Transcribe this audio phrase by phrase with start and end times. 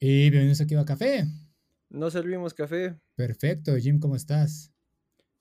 [0.00, 1.24] Y bienvenidos aquí a Café.
[1.90, 3.00] No servimos café.
[3.16, 4.72] Perfecto, Jim, ¿cómo estás?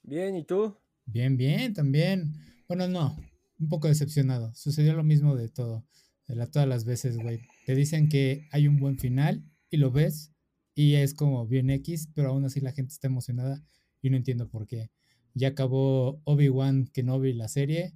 [0.02, 0.76] Bien, ¿y tú?
[1.06, 2.34] Bien, bien, también.
[2.68, 3.16] Bueno, no,
[3.60, 4.52] un poco decepcionado.
[4.56, 5.86] Sucedió lo mismo de todo,
[6.28, 7.42] de la, todas las veces, güey.
[7.68, 10.34] Te dicen que hay un buen final y lo ves
[10.74, 13.64] y es como bien X, pero aún así la gente está emocionada
[14.02, 14.90] y no entiendo por qué.
[15.36, 17.94] Ya acabó Obi-Wan Kenobi la serie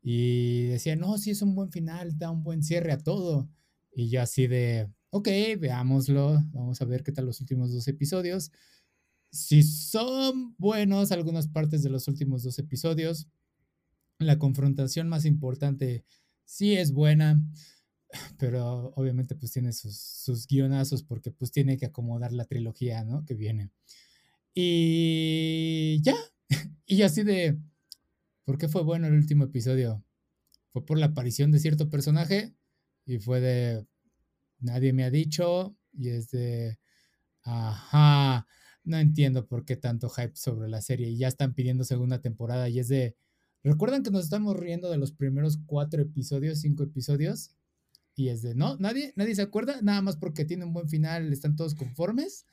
[0.00, 3.50] y decía, no, sí es un buen final, da un buen cierre a todo.
[3.92, 5.28] Y yo así de, ok,
[5.58, 8.52] veámoslo, vamos a ver qué tal los últimos dos episodios.
[9.32, 13.28] Si son buenos algunas partes de los últimos dos episodios,
[14.18, 16.04] la confrontación más importante
[16.44, 17.40] sí es buena,
[18.38, 23.24] pero obviamente pues tiene sus, sus guionazos porque pues tiene que acomodar la trilogía, ¿no?
[23.24, 23.70] Que viene.
[24.54, 26.14] Y ya,
[26.86, 27.58] y así de,
[28.44, 30.04] ¿por qué fue bueno el último episodio?
[30.72, 32.54] Fue por la aparición de cierto personaje
[33.06, 33.86] y fue de,
[34.60, 36.78] nadie me ha dicho y es de,
[37.42, 38.46] ajá,
[38.84, 42.68] no entiendo por qué tanto hype sobre la serie y ya están pidiendo segunda temporada
[42.68, 43.16] y es de,
[43.62, 47.50] ¿recuerdan que nos estamos riendo de los primeros cuatro episodios, cinco episodios?
[48.16, 51.32] Y es de, no, nadie, nadie se acuerda, nada más porque tiene un buen final,
[51.32, 52.44] están todos conformes.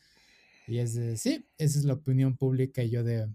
[0.67, 3.30] Y es de, sí, esa es la opinión pública y yo de,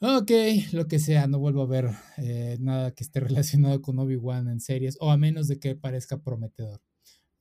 [0.00, 0.30] ok,
[0.72, 4.60] lo que sea, no vuelvo a ver eh, nada que esté relacionado con Obi-Wan en
[4.60, 6.80] series, o a menos de que parezca prometedor.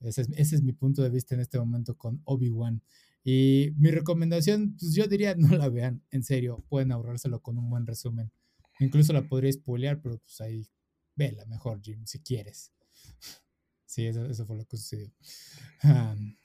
[0.09, 2.81] Ese es, mi punto de vista en este momento con Obi-Wan.
[3.23, 7.69] Y mi recomendación, pues yo diría no la vean, en serio, pueden ahorrárselo con un
[7.69, 8.31] buen resumen.
[8.79, 10.67] Incluso la podría spoilear, pero pues ahí
[11.15, 12.71] vela mejor, Jim, si quieres.
[13.87, 15.09] Sí, eso, fue lo que sucedió.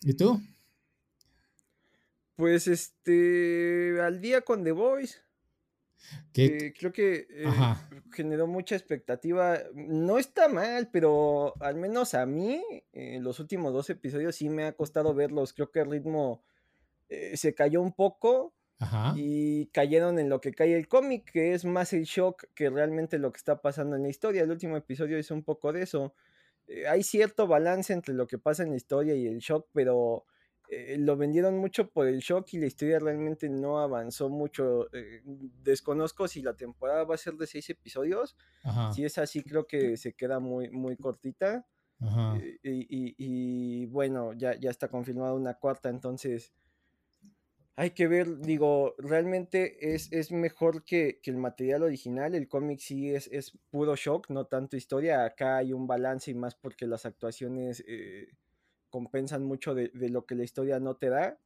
[0.03, 0.41] ¿Y tú?
[2.37, 5.17] Pues este, al día con The Voice.
[6.35, 7.47] Eh, creo que eh,
[8.13, 9.59] generó mucha expectativa.
[9.75, 12.63] No está mal, pero al menos a mí,
[12.93, 15.53] los últimos dos episodios sí me ha costado verlos.
[15.53, 16.43] Creo que el ritmo
[17.09, 18.55] eh, se cayó un poco
[19.15, 23.19] y cayeron en lo que cae el cómic, que es más el shock que realmente
[23.19, 24.43] lo que está pasando en la historia.
[24.43, 26.15] El último episodio es un poco de eso.
[26.89, 30.25] hay cierto balance entre lo que pasa en la historia y el shock, pero
[30.73, 34.87] eh, lo vendieron mucho por el shock y la historia realmente no avanzó mucho.
[34.95, 38.37] Eh, desconozco si la temporada va a ser de seis episodios.
[38.95, 41.67] Si es así, creo que se queda muy, muy cortita.
[42.41, 46.55] Eh, y, bueno, ya, ya está confirmada una cuarta, entonces
[47.77, 52.35] hay que ver, digo, realmente es, es mejor que, que, el material original.
[52.35, 55.25] El cómic sí es, es puro shock, no tanto historia.
[55.25, 57.83] Acá hay un balance y más porque las actuaciones
[58.91, 61.39] compensan mucho de, lo que la historia no te da.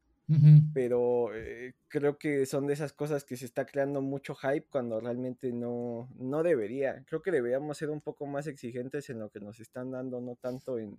[0.72, 4.98] Pero eh, creo que son de esas cosas que se está creando mucho hype cuando
[4.98, 7.04] realmente no, no debería.
[7.06, 10.36] Creo que deberíamos ser un poco más exigentes en lo que nos están dando, no
[10.36, 10.98] tanto en,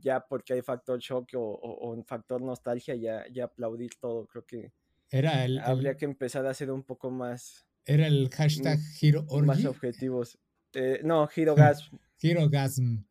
[0.00, 4.26] ya porque hay factor shock o, un factor nostalgia, ya, ya aplaudir todo.
[4.26, 4.72] Creo que
[5.10, 7.66] era el, habría que empezar a ser un poco más.
[7.84, 10.38] Era el hashtag Hero Más objetivos.
[10.74, 11.98] Eh, no, Hero Gasm.
[12.20, 13.04] Hero Gasm.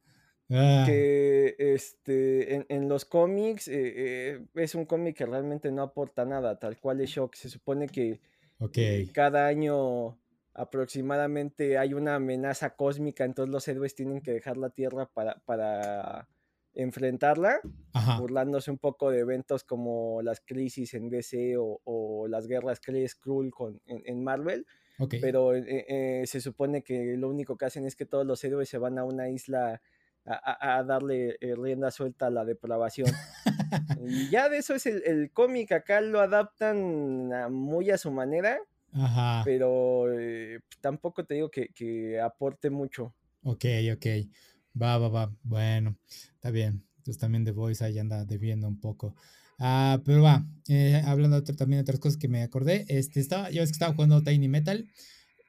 [0.53, 0.84] Ah.
[0.85, 3.94] Que este, en, los cómics eh,
[4.34, 7.35] eh, es un cómic que realmente no aporta nada, tal cual es Shock.
[7.35, 8.19] Se supone que
[8.75, 10.19] eh, cada año
[10.53, 16.28] aproximadamente hay una amenaza cósmica, entonces los héroes tienen que dejar la Tierra para, para
[16.73, 17.61] enfrentarla,
[18.19, 23.53] burlándose un poco de eventos como las crisis en DC o, las guerras Kree-Skrull
[23.85, 24.66] en, en, Marvel.
[25.22, 25.53] Pero
[26.25, 29.06] se supone que lo único que hacen es que todos los héroes se van a
[29.06, 29.81] una isla
[30.26, 33.08] a, darle eh, rienda suelta a la depravación.
[34.08, 38.59] y ya de eso es el, cómic, acá lo adaptan muy a su manera,
[39.44, 43.14] pero eh, tampoco te digo que, aporte mucho.
[43.44, 44.06] Ok, ok,
[44.80, 45.98] va, va, va, bueno,
[46.34, 46.86] está bien.
[46.98, 49.16] Entonces también The Voice ahí anda debiendo un poco.
[49.58, 53.62] Ah, pero va, eh, hablando también de otras cosas que me acordé, este, estaba, yo
[53.62, 54.88] ves que estaba jugando Tiny Metal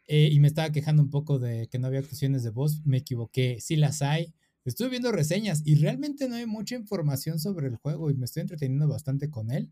[0.09, 3.59] y me estaba quejando un poco de que no había actuaciones de voz, me equivoqué,
[3.60, 8.10] sí las hay, Estuve viendo reseñas y realmente no hay mucha información sobre el juego
[8.10, 9.70] y me estoy entreteniendo bastante con él.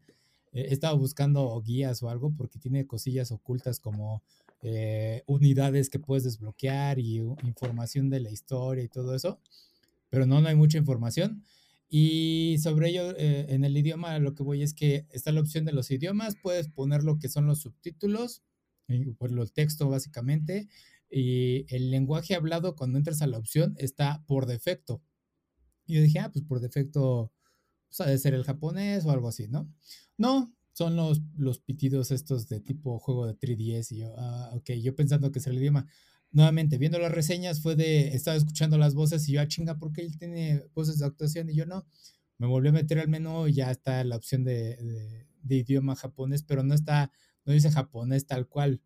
[0.52, 4.22] he estado buscando guías o algo porque tiene cosillas ocultas como
[4.62, 9.38] eh, unidades que puedes desbloquear y información de la historia y todo eso.
[10.10, 11.44] Pero no, no hay mucha información.
[11.88, 15.64] Y sobre ello, eh, en el idioma, lo que voy es que está la opción
[15.64, 18.43] de los idiomas, puedes poner lo que son los subtítulos,
[19.19, 20.69] pues el texto básicamente,
[21.10, 25.02] y el lenguaje hablado cuando entras a la opción está por defecto.
[25.86, 27.32] Y yo dije, ah, pues por defecto,
[27.88, 29.72] pues ha de ser el japonés o algo así, ¿no?
[30.16, 33.92] No, son los, los pitidos estos de tipo juego de 3DS.
[33.92, 35.86] Y yo, ah, ok, yo pensando que es el idioma.
[36.32, 39.92] Nuevamente, viendo las reseñas, fue de, estaba escuchando las voces y yo, ah, chinga, ¿por
[39.92, 41.50] qué él tiene voces de actuación?
[41.50, 41.86] Y yo no.
[42.38, 46.62] me volví a meter al menú y ya está la opción de, idioma japonés, pero
[46.62, 47.10] no está,
[47.44, 48.80] no dice japonés tal cual.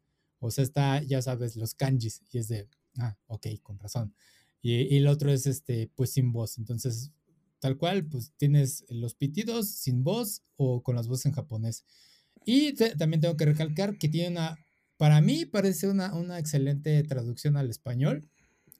[0.46, 2.22] O sea, está, ya sabes, los kanjis.
[2.30, 2.68] Y es de,
[2.98, 4.14] ah, ok, con razón.
[4.62, 6.58] Y, y el otro es este, pues sin voz.
[6.58, 7.12] Entonces,
[7.60, 11.84] tal cual, pues tienes los pitidos sin voz o con las voces en japonés.
[12.44, 14.58] Y también tengo que recalcar que tiene una,
[14.98, 18.28] para mí parece una, una excelente traducción al español,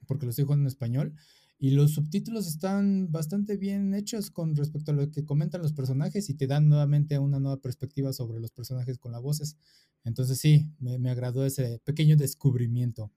[0.05, 1.15] porque lo estoy jugando en español.
[1.57, 6.29] Y los subtítulos están bastante bien hechos con respecto a lo que comentan los personajes
[6.29, 9.57] y te dan nuevamente una nueva perspectiva sobre los personajes con las voces.
[10.05, 13.11] Entonces sí, me, me agradó ese pequeño descubrimiento.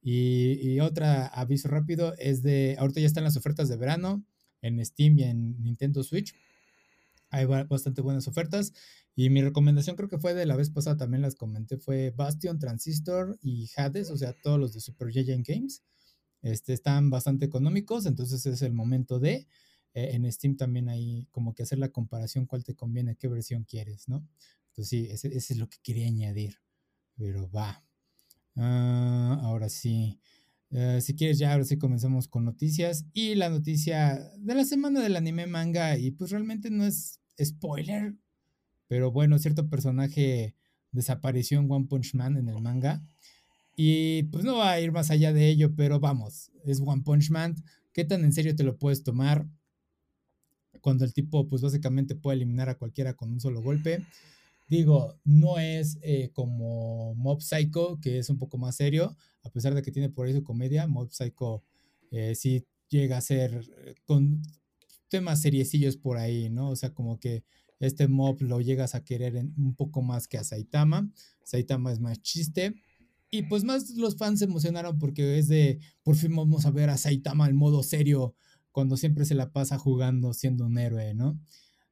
[0.00, 4.24] Y, y otra aviso rápido es de, ahorita ya están las ofertas de verano
[4.62, 6.34] en Steam y en Nintendo Switch.
[7.30, 8.72] Hay bastante buenas ofertas.
[9.14, 12.60] Y mi recomendación creo que fue de la vez pasada, también las comenté, fue Bastion,
[12.60, 15.82] Transistor y Hades, o sea, todos los de Super Giant Games.
[16.40, 19.48] Este, están bastante económicos, entonces es el momento de,
[19.94, 23.64] eh, en Steam también hay como que hacer la comparación cuál te conviene, qué versión
[23.64, 24.24] quieres, ¿no?
[24.78, 26.60] Entonces sí, ese, es lo que quería añadir,
[27.16, 27.82] pero va.
[28.54, 30.20] Ah, ahora sí.
[30.70, 33.04] Eh, si quieres, ya ahora sí comenzamos con noticias.
[33.12, 38.14] Y la noticia de la semana del anime manga, y pues realmente no es spoiler,
[38.86, 40.54] pero bueno, cierto personaje
[40.92, 43.02] desapareció en One Punch Man en el manga.
[43.74, 47.30] Y pues no va a ir más allá de ello, pero vamos, es One Punch
[47.30, 47.56] Man.
[47.92, 49.44] ¿Qué tan en serio te lo puedes tomar
[50.80, 54.06] cuando el tipo pues básicamente puede eliminar a cualquiera con un solo golpe?
[54.68, 59.74] Digo, no es eh, como Mob Psycho, que es un poco más serio, a pesar
[59.74, 60.86] de que tiene por ahí su comedia.
[60.86, 61.64] Mob Psycho
[62.10, 64.42] eh, sí llega a ser eh, con
[65.08, 66.70] temas seriecillos por ahí, ¿no?
[66.70, 67.44] O sea, como que
[67.80, 71.10] este mob lo llegas a querer un poco más que a Saitama.
[71.44, 72.74] Saitama es más chiste.
[73.30, 76.90] Y pues más los fans se emocionaron porque es de, por fin vamos a ver
[76.90, 78.34] a Saitama en modo serio,
[78.72, 81.38] cuando siempre se la pasa jugando siendo un héroe, ¿no?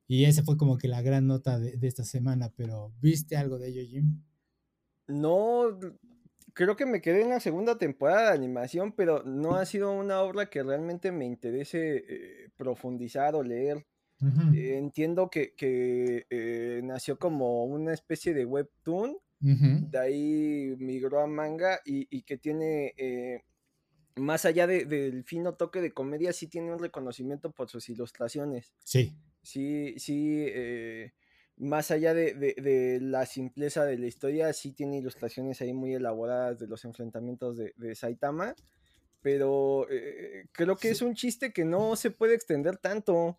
[0.09, 3.69] Y esa fue como que la gran nota de, esta semana, pero ¿viste algo de
[3.69, 4.23] ello, Jim?
[5.09, 5.79] No,
[6.53, 10.21] creo que me quedé en la segunda temporada de animación, pero no ha sido una
[10.21, 13.85] obra que realmente me interese eh, profundizar o leer.
[14.55, 21.81] Eh, entiendo que, eh, nació como una especie de webtoon, de ahí migró a manga
[21.85, 23.45] y, que tiene,
[24.15, 28.73] más allá del fino toque de comedia, sí tiene un reconocimiento por sus ilustraciones.
[28.85, 29.15] Sí
[29.47, 31.13] sí, sí, eh,
[31.57, 36.67] más allá de, la simpleza de la historia, sí tiene ilustraciones ahí muy elaboradas de
[36.67, 38.55] los enfrentamientos de, Saitama,
[39.23, 43.39] pero eh, creo que es un chiste que no se puede extender tanto.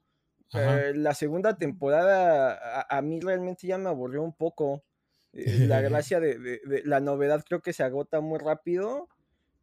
[0.53, 4.85] Eh, la segunda temporada a, mí realmente ya me aburrió un poco.
[5.33, 9.09] la gracia de, la novedad creo que se agota muy rápido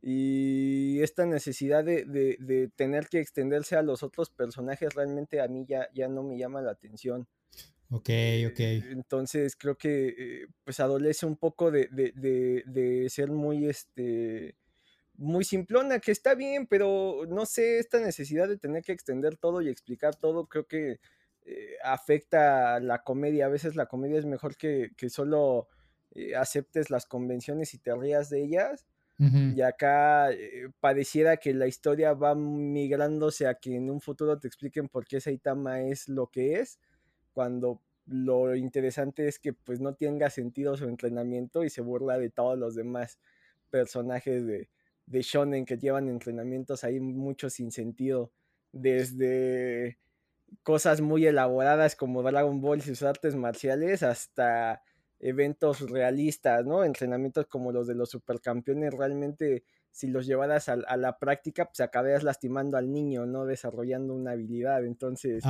[0.06, 5.88] y esta necesidad de, tener que extenderse a los otros personajes realmente a mí ya,
[5.94, 7.26] ya no me llama la atención.
[7.90, 8.10] Ok,
[8.50, 8.60] ok.
[8.90, 14.56] entonces creo que eh, pues adolece un poco de, ser muy este
[15.14, 19.62] muy simplona, que está bien, pero no sé, esta necesidad de tener que extender todo
[19.62, 21.00] y explicar todo, creo que
[21.46, 23.46] eh, afecta a la comedia.
[23.46, 25.68] A veces la comedia es mejor que, solo
[26.10, 28.84] eh, aceptes las convenciones y te rías de ellas
[29.52, 34.48] y acá eh, pareciera que la historia va migrándose a que en un futuro te
[34.48, 36.80] expliquen por qué Saitama es lo que es,
[37.32, 42.30] cuando lo interesante es que pues no tenga sentido su entrenamiento y se burla de
[42.30, 43.18] todos los demás
[43.70, 44.68] personajes de,
[45.06, 48.32] de shonen que llevan entrenamientos ahí mucho sin sentido,
[48.72, 49.98] desde
[50.62, 54.82] cosas muy elaboradas como Dragon Ball y sus artes marciales hasta
[55.18, 56.84] eventos realistas, ¿no?
[56.84, 62.24] Entrenamientos como los de los supercampeones, realmente si los llevaras a, la práctica, pues acabarías
[62.24, 63.46] lastimando al niño, ¿no?
[63.46, 64.84] Desarrollando una habilidad.
[64.84, 65.44] Entonces,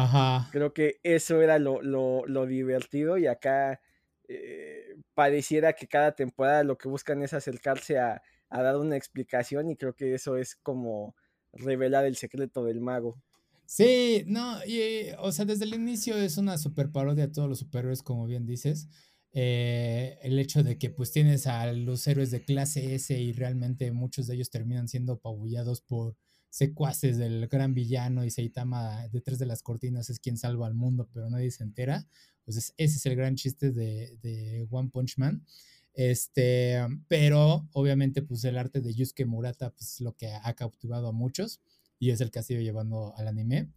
[0.51, 3.81] creo que eso era lo, divertido y acá
[4.29, 9.77] eh, pareciera que cada temporada lo que buscan es acercarse a, dar una explicación y
[9.77, 11.17] creo que eso es como
[11.55, 13.19] revelar el secreto del mago.
[13.65, 17.61] Sí, no, y, o sea, desde el inicio es una super parodia a todos los
[17.61, 18.89] superhéroes, como bien dices.
[19.37, 23.91] Eh, el hecho de que pues tienes a los héroes de clase S y realmente
[23.91, 26.17] muchos de ellos terminan siendo apabullados por
[26.51, 31.09] secuaces del gran villano y Saitama detrás de las cortinas es quien salva al mundo,
[31.13, 32.07] pero nadie se entera.
[32.45, 35.45] Pues ese es el gran chiste de, One Punch Man.
[35.95, 41.13] Este, pero obviamente pues el arte de Yusuke Murata pues lo que ha cautivado a
[41.13, 41.61] muchos
[41.99, 43.73] y es el que ha sido llevando al anime.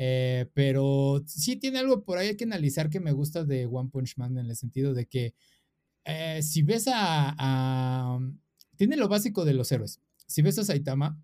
[0.00, 4.16] Eh, pero sí tiene algo por ahí que analizar que me gusta de One Punch
[4.16, 5.34] Man en el sentido de que
[6.04, 8.18] eh, si ves a,
[8.76, 10.00] Tiene lo básico de los héroes.
[10.26, 11.20] Si ves a Saitama,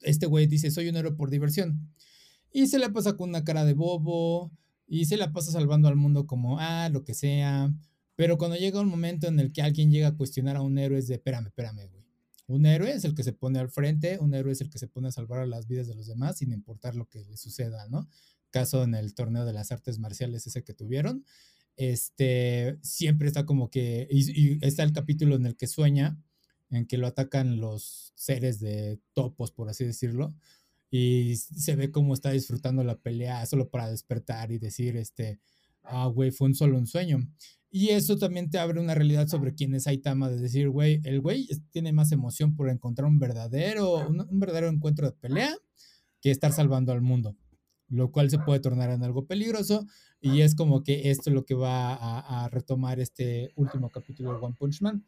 [0.00, 1.94] este güey dice, soy un héroe por diversión.
[2.52, 4.50] y se la pasa con una cara de bobo
[4.86, 7.72] y se la pasa salvando al mundo como, ah, lo que sea.
[8.16, 10.98] Pero cuando llega un momento en el que alguien llega a cuestionar a un héroe
[10.98, 11.97] es de, espérame, espérame, güey.
[12.48, 14.88] Un héroe es el que se pone al frente, un héroe es el que se
[14.88, 18.08] pone a salvar las vidas de los demás sin importar lo que le suceda, ¿no?
[18.50, 21.26] Caso en el torneo de las artes marciales ese que tuvieron.
[21.76, 26.18] Este, siempre está como que, y está el capítulo en el que sueña,
[26.70, 30.34] en que lo atacan los seres de topos, por así decirlo,
[30.90, 35.38] y se ve cómo está disfrutando la pelea solo para despertar y decir, este,
[35.88, 37.18] ah, güey, fue un solo un sueño.
[37.70, 41.20] Y eso también te abre una realidad sobre quién es Aitama, de decir, güey, el
[41.20, 45.54] güey tiene más emoción por encontrar un verdadero, un, verdadero encuentro de pelea
[46.22, 47.36] que estar salvando al mundo,
[47.88, 49.86] lo cual se puede tornar en algo peligroso
[50.20, 54.38] y es como que esto es lo que va a, retomar este último capítulo de
[54.38, 55.04] One Punch Man.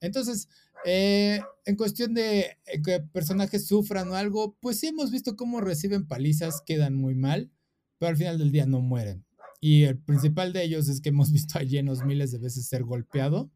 [0.00, 0.48] Entonces,
[0.84, 5.62] eh, en cuestión de eh, que personajes sufran o algo, pues sí hemos visto cómo
[5.62, 7.50] reciben palizas, quedan muy mal,
[7.98, 9.24] pero al final del día no mueren.
[9.60, 12.84] Y el principal de ellos es que hemos visto a llenos miles de veces ser
[12.84, 13.50] golpeado.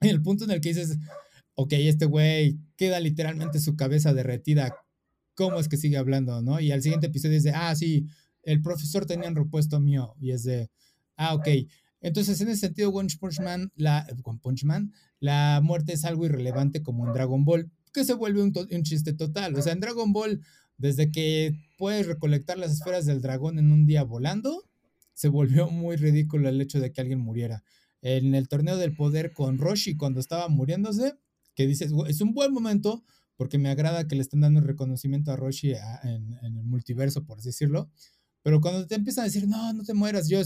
[0.00, 0.98] Y el punto en el que dices,
[1.54, 4.76] ok, este güey queda literalmente su cabeza derretida,
[5.34, 6.60] ¿cómo es que sigue hablando, no?
[6.60, 8.06] Y al siguiente episodio de, ah, sí,
[8.42, 10.14] el profesor tenía un repuesto mío.
[10.20, 10.70] Y es de,
[11.16, 11.48] ah, ok.
[12.00, 16.26] Entonces, en ese sentido, One Punch Man, la, One Punch Man, la muerte es algo
[16.26, 18.52] irrelevante como en Dragon Ball, que se vuelve un,
[18.82, 19.54] chiste total.
[19.54, 20.42] O sea, en Dragon Ball,
[20.76, 24.68] desde que puedes recolectar las esferas del dragón en un día volando,
[25.14, 27.64] se volvió muy ridículo el hecho de que alguien muriera.
[28.02, 31.14] En el torneo del poder con Roshi, cuando estaba muriéndose,
[31.54, 33.04] que dices, es un buen momento
[33.36, 37.38] porque me agrada que le estén dando reconocimiento a Roshi en, en, el multiverso, por
[37.38, 37.90] así decirlo.
[38.42, 40.40] Pero cuando te empiezan a decir, no, no te mueras, yo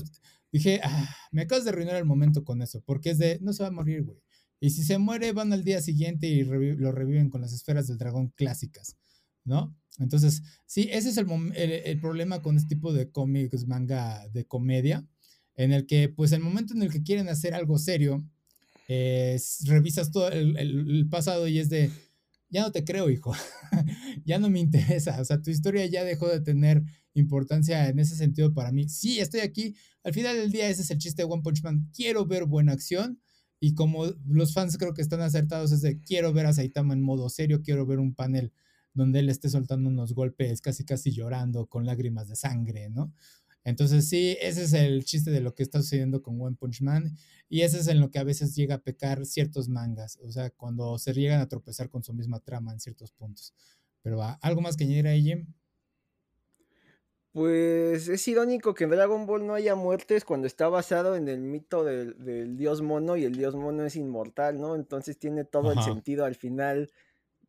[0.53, 3.63] dije, ah, me acabas de arruinar el momento con eso, porque es de, no se
[3.63, 4.19] va a morir, güey.
[4.61, 7.99] Y si se muere, van al día siguiente y lo reviven con las esferas del
[7.99, 8.97] dragón clásicas,
[9.49, 9.77] ¿no?
[9.99, 11.27] Entonces, sí, ese es el,
[11.57, 15.05] el, problema con este tipo de cómics, manga de comedia,
[15.57, 18.25] en el que, pues, el momento en el que quieren hacer algo serio,
[18.87, 21.91] revisas todo el, el, pasado y es de,
[22.49, 23.35] ya no te creo, hijo,
[24.25, 26.83] ya no me interesa, o sea, tu historia ya dejó de tener
[27.15, 28.89] importancia en ese sentido para mí.
[28.89, 29.75] Sí, estoy aquí,
[30.05, 32.73] al final del día ese es el chiste de One Punch Man, quiero ver buena
[32.73, 33.21] acción,
[33.61, 37.03] y como los fans creo que están acertados, es de quiero ver a Saitama en
[37.03, 38.53] modo serio, quiero ver un panel
[38.99, 43.15] donde él esté soltando unos golpes casi casi llorando con lágrimas de sangre, ¿no?
[43.65, 47.17] Entonces sí, ese es el chiste de lo que está sucediendo con One Punch Man
[47.49, 50.51] y ese es en lo que a veces llega a pecar ciertos mangas, o sea,
[50.51, 53.55] cuando se llegan a tropezar con su misma trama en ciertos puntos.
[54.03, 55.47] Pero va, ¿algo más que añadir ahí, Jim?
[57.33, 61.41] Pues es irónico que en Dragon Ball no haya muertes cuando está basado en el
[61.41, 64.75] mito del, dios mono y el dios mono es inmortal, ¿no?
[64.75, 66.91] Entonces tiene todo el sentido al final.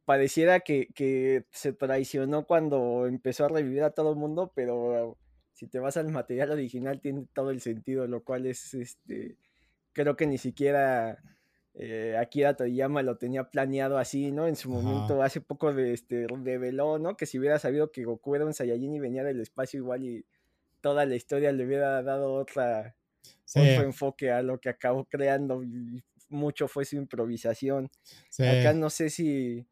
[0.10, 5.20] Pareciera que, se traicionó cuando empezó a revivir a todo el mundo, pero
[5.54, 9.38] si te vas al material original tiene todo el sentido, lo cual es, este,
[9.94, 11.22] creo que ni siquiera
[11.76, 14.48] eh, Akira Toriyama lo tenía planeado así, ¿no?
[14.48, 17.16] En su momento, hace poco de, este, reveló, ¿no?
[17.16, 20.26] Que si hubiera sabido que Goku era un Saiyajin y venía del espacio igual y
[20.82, 22.96] toda la historia le hubiera dado otra,
[23.46, 27.92] otro enfoque a lo que acabó creando y mucho fue su improvisación.
[28.40, 29.68] Acá no sé si...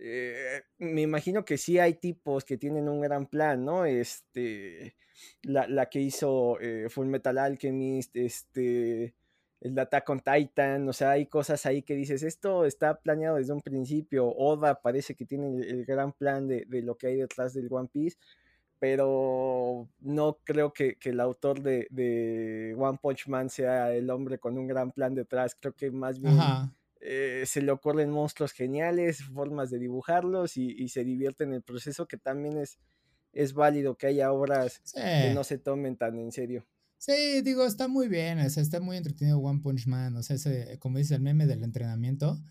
[0.00, 3.84] Eh, me imagino que sí hay tipos que tienen un gran plan, ¿no?
[3.84, 4.94] Este,
[5.42, 9.14] la, la que hizo eh, Full Metal Alchemist, este,
[9.60, 13.52] el Attack on Titan, o sea, hay cosas ahí que dices, esto está planeado desde
[13.52, 17.68] un principio, Oda parece que tiene el, gran plan de, lo que hay detrás del
[17.70, 18.16] One Piece,
[18.78, 24.68] pero no creo que, el autor de, One Punch Man sea el hombre con un
[24.68, 26.38] gran plan detrás, creo que más bien
[27.00, 32.06] eh, se le ocurren monstruos geniales, formas de dibujarlos y, se divierte en el proceso,
[32.06, 32.78] que también es,
[33.32, 36.66] es válido que haya obras que no se tomen tan en serio.
[36.96, 40.34] Sí, digo, está muy bien, o sea, está muy entretenido One Punch Man, o sea,
[40.34, 42.42] ese, como dice el meme del entrenamiento,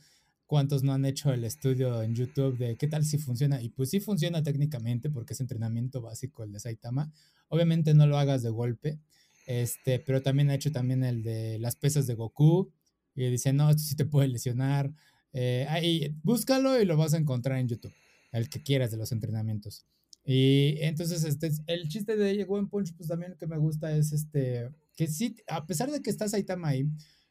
[0.45, 3.61] ¿cuántos no han hecho el estudio en YouTube de qué tal si funciona?
[3.61, 7.11] Y pues sí funciona técnicamente porque es entrenamiento básico el de Saitama.
[7.49, 9.01] Obviamente no lo hagas de golpe,
[9.45, 12.71] este, pero también ha hecho también el de las pesas de Goku
[13.17, 14.93] y dice, no, esto sí te puede lesionar.
[15.33, 17.93] Eh, ahí, búscalo y lo vas a encontrar en YouTube,
[18.31, 19.85] el que quieras de los entrenamientos.
[20.23, 24.13] Y entonces, este, el chiste de One Punch, pues también lo que me gusta es
[24.13, 26.87] este, que sí, a pesar de que está Saitama ahí,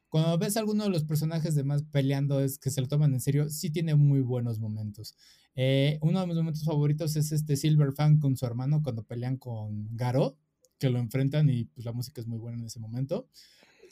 [0.09, 3.21] cuando ves a alguno de los personajes demás peleando, es que se lo toman en
[3.21, 5.15] serio, sí tiene muy buenos momentos.
[5.55, 9.37] Eh, uno de mis momentos favoritos es este Silver Fan con su hermano cuando pelean
[9.37, 10.37] con Garo,
[10.79, 13.29] que lo enfrentan y pues la música es muy buena en ese momento.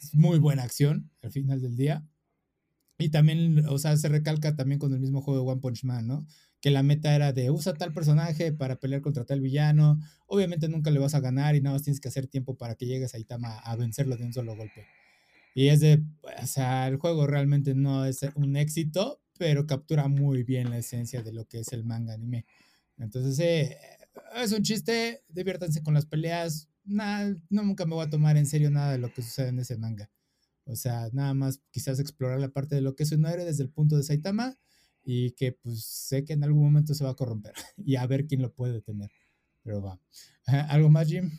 [0.04, 2.06] Es muy buena acción al final del día.
[2.98, 6.06] Y también, o sea, se recalca también con el mismo juego de One Punch Man,
[6.06, 6.26] ¿no?
[6.64, 10.00] que la meta era de usa tal personaje para pelear contra tal villano.
[10.26, 12.86] Obviamente nunca le vas a ganar y nada más tienes que hacer tiempo para que
[12.86, 14.86] llegues a Itama a vencerlo de un solo golpe.
[15.54, 16.02] Y es de,
[16.42, 21.22] o sea, el juego realmente no es un éxito, pero captura muy bien la esencia
[21.22, 22.46] de lo que es el manga anime.
[22.96, 23.76] Entonces, eh,
[24.36, 26.70] es un chiste, diviértanse con las peleas.
[26.84, 29.58] Nada, no, nunca me voy a tomar en serio nada de lo que sucede en
[29.58, 30.10] ese manga.
[30.66, 33.62] O sea, nada más quizás explorar la parte de lo que es un héroe desde
[33.62, 34.56] el punto de Saitama
[35.02, 38.26] y que pues sé que en algún momento se va a corromper y a ver
[38.26, 39.10] quién lo puede detener.
[39.62, 39.98] Pero va.
[40.46, 41.30] ¿Algo más, Jim?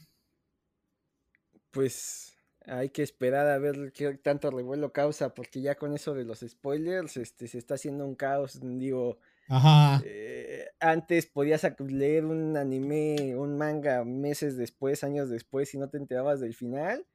[1.71, 6.25] Pues hay que esperar a ver qué tanto revuelo causa, porque ya con eso de
[6.25, 8.59] los spoilers, este, se está haciendo un caos.
[8.61, 10.01] Digo, Ajá.
[10.05, 15.97] Eh, antes podías leer un anime, un manga meses después, años después, y no te
[15.97, 17.05] enterabas del final.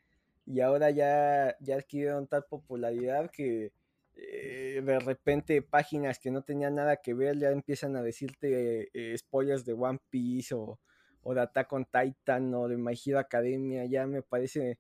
[0.47, 3.73] Y ahora ya, ya adquirieron tal popularidad que
[4.17, 9.17] eh, de repente páginas que no tenían nada que ver ya empiezan a decirte eh,
[9.17, 10.79] spoilers de One Piece o,
[11.23, 13.85] o, de Attack on Titan o de My Hero Academia.
[13.87, 14.79] Ya me parece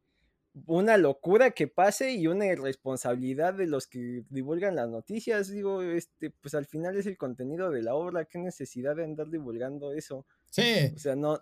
[0.67, 5.51] una locura que pase y una irresponsabilidad de los que divulgan las noticias.
[5.51, 9.31] Digo, este, pues al final es el contenido de la obra, qué necesidad de andar
[9.31, 10.27] divulgando eso.
[10.51, 10.93] Sí.
[10.95, 11.41] O sea, no,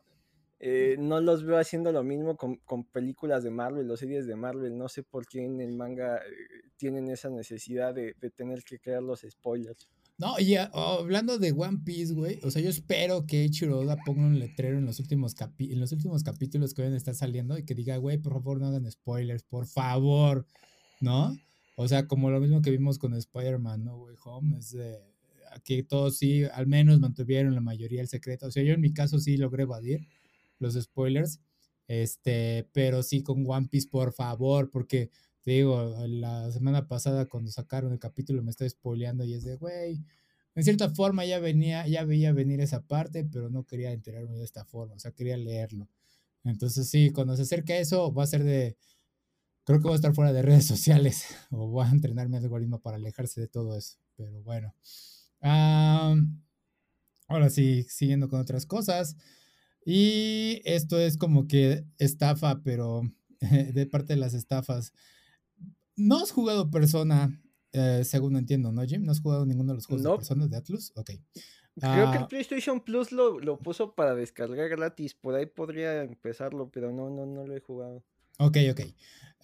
[0.61, 4.77] eh, no los veo haciendo lo mismo con, películas de Marvel o series de Marvel.
[4.77, 6.21] No sé por qué en el manga eh,
[6.77, 9.89] tienen esa necesidad de, de tener que crear los spoilers.
[10.19, 14.23] No, y hablando de One Piece, güey, o sea, yo espero que Ichiro Oda ponga
[14.23, 17.65] un letrero en los últimos en los últimos capítulos que van a estar saliendo y
[17.65, 20.45] que diga, güey, por favor, no hagan spoilers, por favor,
[21.01, 21.37] ¿no?
[21.77, 24.17] O sea, como lo mismo que vimos con Spider-Man, ¿no, güey?
[24.25, 24.99] Home, es de
[25.65, 28.47] que todos sí, al menos mantuvieron la mayoría el secreto.
[28.47, 30.09] O sea, yo en mi caso sí logré evadir
[30.59, 31.39] los spoilers,
[31.87, 35.11] este, pero sí con One Piece, por favor, porque
[35.55, 40.05] digo, la semana pasada cuando sacaron el capítulo me estoy spoileando y es de, güey,
[40.55, 44.45] en cierta forma ya venía, ya veía venir esa parte, pero no quería enterarme de
[44.45, 45.89] esta forma, o sea, quería leerlo.
[46.45, 48.77] Entonces sí, cuando se acerque eso, va a ser de,
[49.65, 52.81] creo que voy a estar fuera de redes sociales o voy a entrenar mi algoritmo
[52.81, 54.75] para alejarse de todo eso, pero bueno.
[57.29, 59.17] ahora sí, siguiendo con otras cosas.
[59.85, 63.03] Y esto es como que estafa, pero
[63.41, 64.93] de parte de las estafas.
[65.99, 67.39] No has jugado Persona,
[67.73, 69.05] eh, según entiendo, ¿no, Jim?
[69.05, 70.93] ¿No has jugado ninguno de los juegos de Persona de Atlus?
[70.97, 71.11] Ok.
[71.81, 72.29] Creo que el ah.
[72.29, 75.15] PlayStation Plus lo, lo, puso para descargar gratis.
[75.15, 78.05] Por ahí podría empezarlo, pero no, no, no lo he jugado.
[78.39, 78.81] Ok, ok.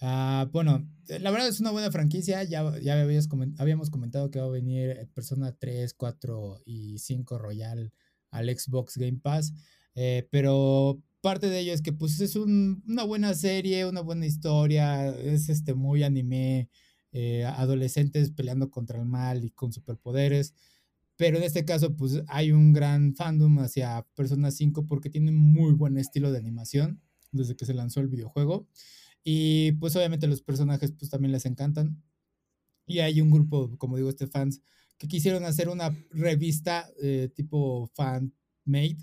[0.01, 2.43] Uh, bueno, la verdad es una buena franquicia.
[2.43, 3.01] Ya, ya
[3.57, 7.93] habíamos comentado que va a venir Persona 3, 4 y 5 Royal
[8.31, 9.53] al Xbox Game Pass.
[9.95, 15.09] Eh, pero parte de ello es que pues es una buena serie, una buena historia,
[15.09, 16.69] es este muy anime,
[17.13, 20.53] eh, adolescentes peleando contra el mal y con superpoderes.
[21.15, 25.73] Pero en este caso, pues hay un gran fandom hacia Persona 5 porque tiene muy
[25.73, 28.67] buen estilo de animación desde que se lanzó el videojuego.
[29.23, 32.03] Y pues obviamente los personajes pues también les encantan.
[32.85, 34.61] Y hay un grupo, como digo, este fans
[34.99, 38.97] que quisieron hacer una revista eh, tipo fan-made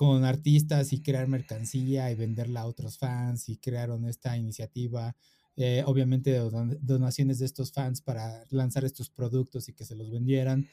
[0.00, 5.14] con artistas y crear mercancía y venderla a otros fans y crearon esta iniciativa,
[5.56, 6.40] eh, obviamente
[6.80, 10.66] donaciones de estos fans para lanzar estos productos y que se los vendieran.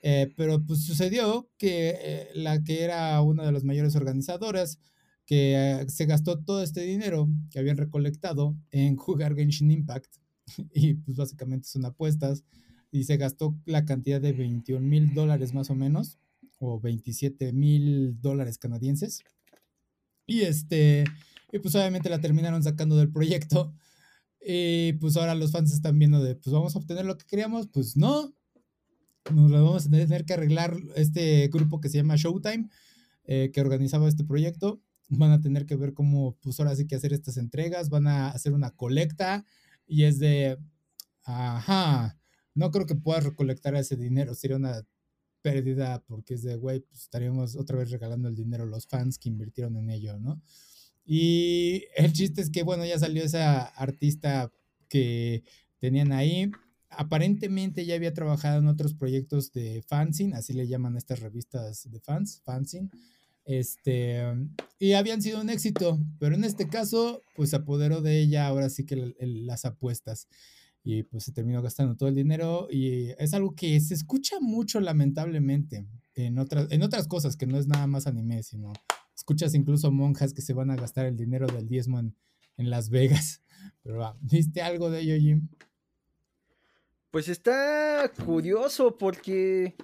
[0.00, 4.78] Eh, pero pues sucedió que eh, la que era una de las mayores organizadoras,
[5.26, 10.18] que se gastó todo este dinero que habían recolectado en jugar Genshin Impact,
[10.72, 12.44] y pues básicamente son apuestas,
[12.92, 16.20] y se gastó la cantidad de 21 mil dólares más o menos
[16.58, 19.22] o 27 mil dólares canadienses.
[20.26, 21.04] Y este,
[21.52, 23.74] y pues obviamente la terminaron sacando del proyecto.
[24.40, 27.68] Y pues ahora los fans están viendo de, pues vamos a obtener lo que queríamos.
[27.68, 28.34] Pues no,
[29.32, 32.68] nos lo vamos a tener que arreglar este grupo que se llama Showtime,
[33.24, 34.80] eh, que organizaba este proyecto.
[35.08, 38.28] Van a tener que ver cómo, pues ahora sí que hacer estas entregas, van a
[38.28, 39.44] hacer una colecta
[39.86, 40.58] y es de,
[41.24, 42.18] ajá,
[42.54, 44.82] no creo que puedas recolectar ese dinero, sería una
[45.42, 49.18] pérdida porque es de, güey, pues estaríamos otra vez regalando el dinero a los fans
[49.18, 50.42] que invirtieron en ello, ¿no?
[51.04, 54.52] Y el chiste es que, bueno, ya salió esa artista
[54.88, 55.42] que
[55.78, 56.50] tenían ahí.
[56.90, 62.00] Aparentemente ya había trabajado en otros proyectos de fanzine, así le llaman estas revistas de
[62.00, 62.90] fans, fanzine.
[63.44, 64.22] Este,
[64.78, 68.84] y habían sido un éxito, pero en este caso, pues apoderó de ella ahora sí
[68.84, 70.28] que las apuestas
[70.82, 74.80] y pues se terminó gastando todo el dinero y es algo que se escucha mucho
[74.80, 78.72] lamentablemente en otras, en otras cosas que no es nada más anime, sino
[79.14, 82.16] escuchas incluso monjas que se van a gastar el dinero del diezmo en,
[82.56, 83.42] en Las Vegas.
[83.82, 85.48] Pero ¿viste algo de ello, Jim?
[87.10, 89.74] Pues está curioso porque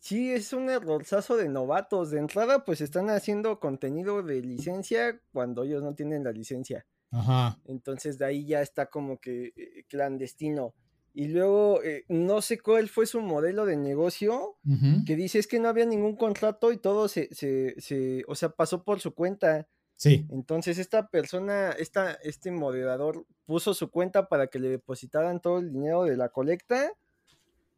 [0.00, 2.10] sí es un errorzazo de novatos.
[2.10, 6.86] De entrada, pues están haciendo contenido de licencia cuando ellos no tienen la licencia.
[7.10, 7.58] Ajá.
[7.64, 10.74] Entonces de ahí ya está como que eh, clandestino.
[11.12, 14.58] Y luego, eh, no sé cuál fue su modelo de negocio,
[15.04, 18.50] que dice es que no había ningún contrato y todo se, se, se, o sea,
[18.50, 19.66] pasó por su cuenta.
[19.96, 20.26] Sí.
[20.30, 25.72] Entonces esta persona, esta, este moderador puso su cuenta para que le depositaran todo el
[25.72, 26.92] dinero de la colecta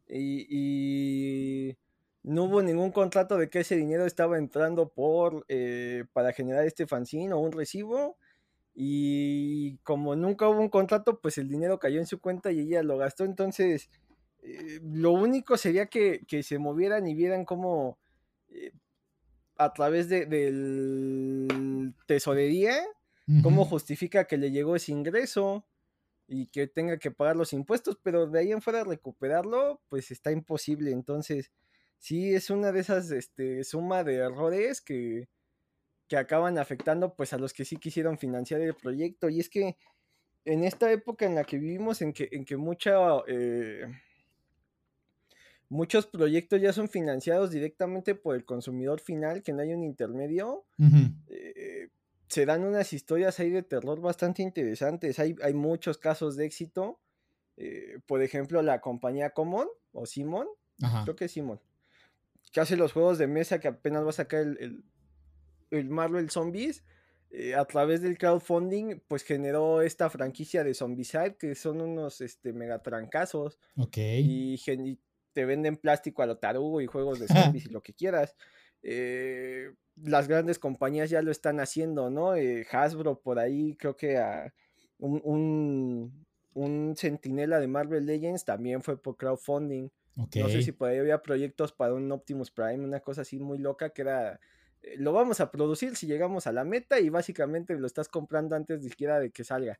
[0.07, 1.77] y, y
[2.21, 6.87] no hubo ningún contrato de que ese dinero estaba entrando por eh, para generar este
[6.87, 8.17] fanzine o un recibo
[8.75, 12.81] y como nunca hubo un contrato, pues el dinero cayó en su cuenta y ella
[12.81, 13.23] lo gastó.
[13.23, 13.89] Entonces,
[14.41, 17.99] eh, lo único sería que, se movieran y vieran cómo
[18.49, 18.71] eh,
[19.57, 22.75] a través de, del tesorería,
[23.41, 25.65] cómo justifica que le llegó ese ingreso
[26.27, 30.31] y que tenga que pagar los impuestos, pero de ahí en fuera recuperarlo, pues está
[30.31, 30.91] imposible.
[30.91, 31.51] Entonces,
[31.99, 35.29] sí es una de esas este, suma de errores que,
[36.07, 39.29] que acaban afectando pues a los que sí quisieron financiar el proyecto.
[39.29, 39.77] Y es que
[40.45, 42.57] en esta época en la que vivimos, en que, en que
[43.27, 43.85] eh,
[45.69, 50.65] muchos proyectos ya son financiados directamente por el consumidor final, que no hay un intermedio,
[51.29, 51.89] eh,
[52.27, 55.19] se dan unas historias ahí de terror bastante interesantes.
[55.19, 56.99] Hay, hay muchos casos de éxito.
[57.55, 60.47] Eh, por ejemplo, la compañía Common o Simon,
[61.03, 61.61] creo que es Simon,
[62.51, 64.83] que hace los juegos de mesa que apenas va a sacar el el
[65.81, 66.83] Marvel Zombies,
[67.35, 72.53] eh, a través del crowdfunding, pues generó esta franquicia de Zombicide, que son unos este,
[72.53, 73.59] megatrancazos.
[73.75, 73.97] Ok.
[73.97, 74.99] Y,
[75.33, 78.35] te venden plástico a lo tarugo y juegos de zombies y lo que quieras.
[78.83, 82.35] Eh, las grandes compañías ya lo están haciendo, ¿no?
[82.35, 84.53] Eh, Hasbro por ahí, creo que a
[84.99, 89.89] un, un, un, centinela de Marvel Legends también fue por crowdfunding.
[90.15, 93.57] No sé si por ahí había proyectos para un Optimus Prime, una cosa así muy
[93.57, 94.39] loca que era
[94.97, 98.83] lo vamos a producir si llegamos a la meta y básicamente lo estás comprando antes
[98.83, 99.79] de siquiera de que salga.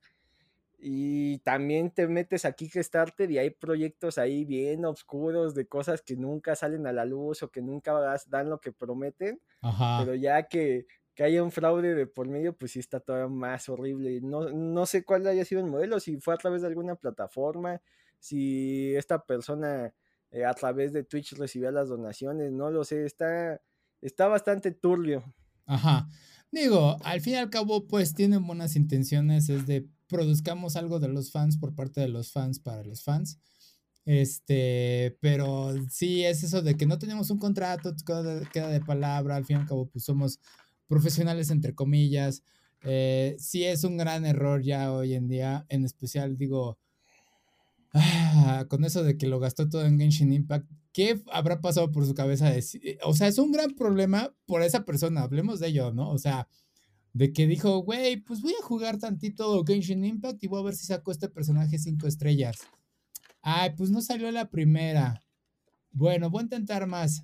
[0.86, 6.18] Y también te metes a Kickstarter y hay proyectos ahí bien oscuros de cosas que
[6.18, 7.94] nunca salen a la luz o que nunca
[8.28, 9.40] dan lo que prometen.
[10.00, 10.86] Pero ya que,
[11.16, 14.20] que haya un fraude de por medio, pues sí está todavía más horrible.
[14.22, 17.82] No, no sé cuál haya sido el modelo, si fue a través de alguna plataforma,
[18.20, 19.94] si esta persona
[20.32, 23.62] eh, a través de Twitch recibía las donaciones, no lo sé, está
[24.04, 25.24] está bastante turbio.
[25.66, 26.10] Ajá.
[26.52, 31.08] Digo, al fin y al cabo, pues tienen buenas intenciones, es de produzcamos algo de
[31.08, 33.40] los fans por parte de los fans para los fans.
[34.06, 39.46] Este, pero sí es eso de que no tenemos un contrato, queda de, palabra, al
[39.46, 40.40] fin y al cabo, pues somos
[40.88, 42.44] profesionales entre comillas.
[42.84, 46.78] Eh, sí es un gran error ya hoy en día, en especial digo,
[47.94, 52.06] ah, con eso de que lo gastó todo en Genshin Impact, ¿qué habrá pasado por
[52.06, 52.56] su cabeza?
[52.56, 56.12] Eh, o sea, es un gran problema por esa persona, hablemos de ello, ¿no?
[56.12, 56.48] O sea,
[57.14, 60.76] de que dijo, güey, pues voy a jugar tantito Genshin Impact y voy a ver
[60.76, 62.58] si saco este personaje cinco estrellas.
[63.42, 65.22] Ay, pues no salió la primera.
[65.92, 67.24] Bueno, voy a intentar más.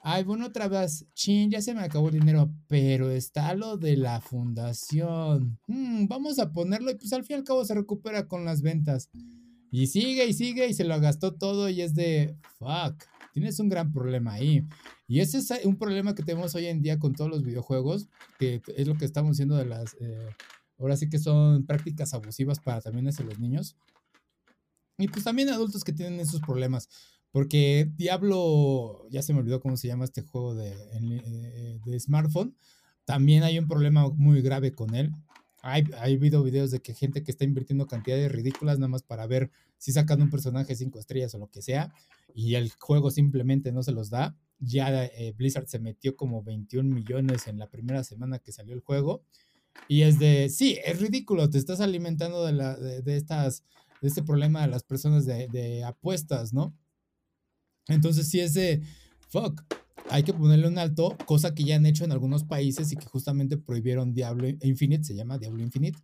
[0.00, 1.06] Ay, bueno, otra vez.
[1.14, 2.50] Chin, ya se me acabó el dinero.
[2.66, 5.58] Pero está lo de la fundación.
[5.66, 8.62] Hmm, vamos a ponerlo y pues al fin y al cabo se recupera con las
[8.62, 9.10] ventas.
[9.70, 13.68] Y sigue y sigue y se lo gastó todo y es de, fuck, tienes un
[13.68, 14.66] gran problema ahí.
[15.06, 18.62] Y ese es un problema que tenemos hoy en día con todos los videojuegos, que
[18.76, 20.28] es lo que estamos haciendo de las, eh,
[20.78, 23.76] ahora sí que son prácticas abusivas para también hacia los niños.
[24.98, 26.88] Y pues también adultos que tienen esos problemas.
[27.30, 32.56] Porque Diablo, ya se me olvidó cómo se llama este juego de, eh, de smartphone,
[33.04, 35.12] también hay un problema muy grave con él.
[35.62, 39.50] Hay, habido videos de que gente que está invirtiendo cantidades ridículas nada más para ver
[39.76, 41.92] si sacan un personaje cinco estrellas o lo que sea
[42.34, 44.36] y el juego simplemente no se los da.
[44.60, 48.80] Ya eh, Blizzard se metió como 21 millones en la primera semana que salió el
[48.80, 49.22] juego
[49.86, 53.64] y es de, sí, es ridículo, te estás alimentando de, la, de, estas,
[54.02, 56.76] de este problema de las personas de, de apuestas, ¿no?
[57.86, 58.82] Entonces sí es de,
[59.28, 59.62] fuck,
[60.10, 63.06] hay que ponerle un alto, cosa que ya han hecho en algunos países y que
[63.06, 65.98] justamente prohibieron Diablo Infinite, se llama Diablo Infinite,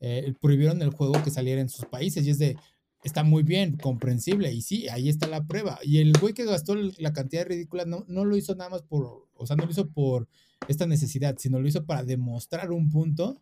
[0.00, 2.56] eh, prohibieron el juego que saliera en sus países y es de,
[3.04, 5.78] está muy bien, comprensible y sí, ahí está la prueba.
[5.82, 9.28] Y el güey que gastó la cantidad ridícula no, no lo hizo nada más por,
[9.34, 10.28] o sea, no lo hizo por
[10.68, 13.38] esta necesidad, sino lo hizo para demostrar un punto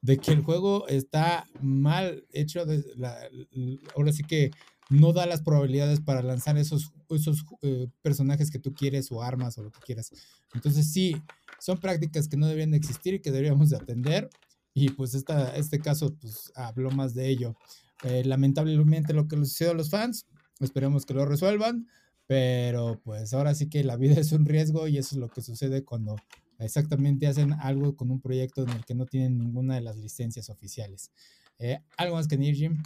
[0.00, 2.84] de que el juego está mal hecho, de
[3.96, 4.50] ahora sí que
[4.88, 9.58] no da las probabilidades para lanzar esos, esos eh, personajes que tú quieres o armas
[9.58, 10.10] o lo que quieras.
[10.54, 11.16] Entonces sí,
[11.58, 14.30] son prácticas que no deberían de existir y que deberíamos de atender.
[14.74, 17.56] Y pues esta, este caso pues habló más de ello.
[18.04, 20.26] Eh, lamentablemente lo que le sucedió a los fans,
[20.60, 21.86] esperemos que lo resuelvan.
[22.26, 25.42] Pero pues ahora sí que la vida es un riesgo y eso es lo que
[25.42, 26.16] sucede cuando
[26.58, 30.50] exactamente hacen algo con un proyecto en el que no tienen ninguna de las licencias
[30.50, 31.10] oficiales.
[31.58, 32.82] Eh, ¿Algo más que decir, Jim?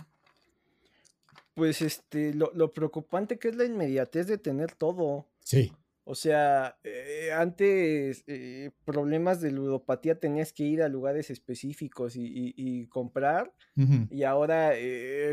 [1.54, 5.26] Pues este, lo, lo, preocupante que es la inmediatez de tener todo.
[5.44, 5.72] Sí.
[6.04, 12.86] O sea, eh, antes eh, problemas de ludopatía tenías que ir a lugares específicos y,
[12.88, 13.52] comprar.
[14.10, 14.72] Y ahora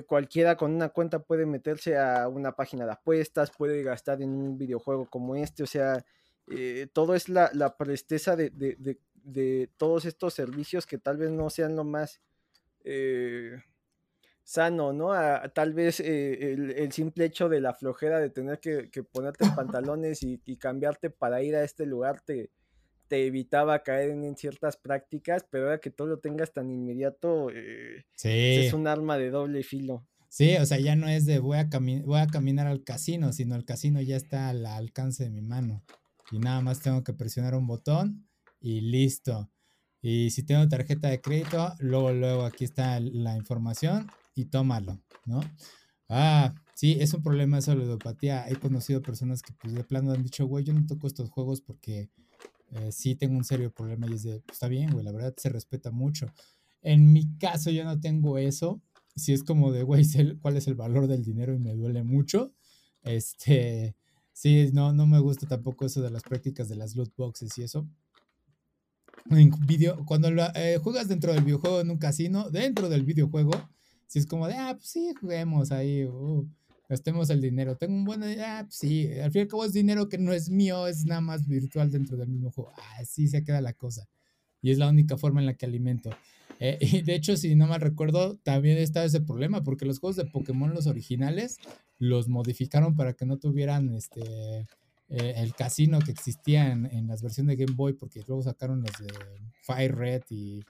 [0.05, 4.57] cualquiera con una cuenta puede meterse a una página de apuestas, puede gastar en un
[4.59, 5.63] videojuego como este.
[5.63, 6.05] O sea,
[6.93, 11.49] todo es la, la presteza de, de, de, todos estos servicios que tal vez no
[11.49, 12.21] sean lo más
[12.83, 13.61] eh,
[14.49, 15.11] sano, ¿no?
[15.53, 20.39] tal vez eh, el, simple hecho de la flojera de tener que, ponerte pantalones y,
[20.57, 22.49] cambiarte para ir a este lugar te,
[23.07, 28.05] te evitaba caer en, ciertas prácticas, pero ahora que todo lo tengas tan inmediato, eh,
[28.23, 30.07] es un arma de doble filo.
[30.29, 31.69] Sí, o sea, ya no es de voy a,
[32.03, 35.83] voy a caminar al casino, sino el casino ya está al alcance de mi mano.
[36.31, 38.27] Y nada más tengo que presionar un botón
[38.59, 39.51] y listo.
[40.01, 45.41] Y si tengo tarjeta de crédito, luego, luego aquí está la información y tómalo, ¿no?
[46.07, 48.47] Ah, sí, es un problema la ludopatía.
[48.49, 51.61] He conocido personas que pues de plano han dicho, güey, yo no toco estos juegos
[51.61, 52.09] porque
[52.71, 55.33] eh, sí tengo un serio problema y es de, pues, está bien, güey, la verdad
[55.37, 56.27] se respeta mucho.
[56.81, 58.81] En mi caso yo no tengo eso.
[59.15, 60.05] Si es como de, güey,
[60.41, 62.53] cuál es el valor del dinero y me duele mucho.
[63.03, 63.95] Este,
[64.31, 67.63] sí, no, no me gusta tampoco eso de las prácticas de las loot boxes y
[67.63, 67.87] eso
[69.65, 73.51] video, cuando eh, juegas dentro del videojuego en un casino, dentro del videojuego,
[74.09, 76.49] si es como de, ah, pues sí, juguemos ahí, uh,
[76.89, 77.77] gastemos el dinero.
[77.77, 80.33] Tengo un buen, ah, pues sí, al fin y al cabo es dinero que no
[80.33, 82.73] es mío, es nada más virtual dentro del mismo juego.
[82.97, 84.09] Así se queda la cosa.
[84.63, 86.09] Y es la única forma en la que alimento.
[86.59, 90.15] Eh, y de hecho, si no mal recuerdo, también está ese problema, porque los juegos
[90.15, 91.57] de Pokémon, los originales,
[91.99, 94.65] los modificaron para que no tuvieran este
[95.11, 98.91] eh, el casino que existía en, las versiones de Game Boy, porque luego sacaron los
[98.99, 99.11] de
[99.63, 100.63] Fire Red y,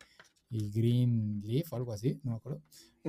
[0.50, 2.62] Green Leaf o algo así, no me acuerdo.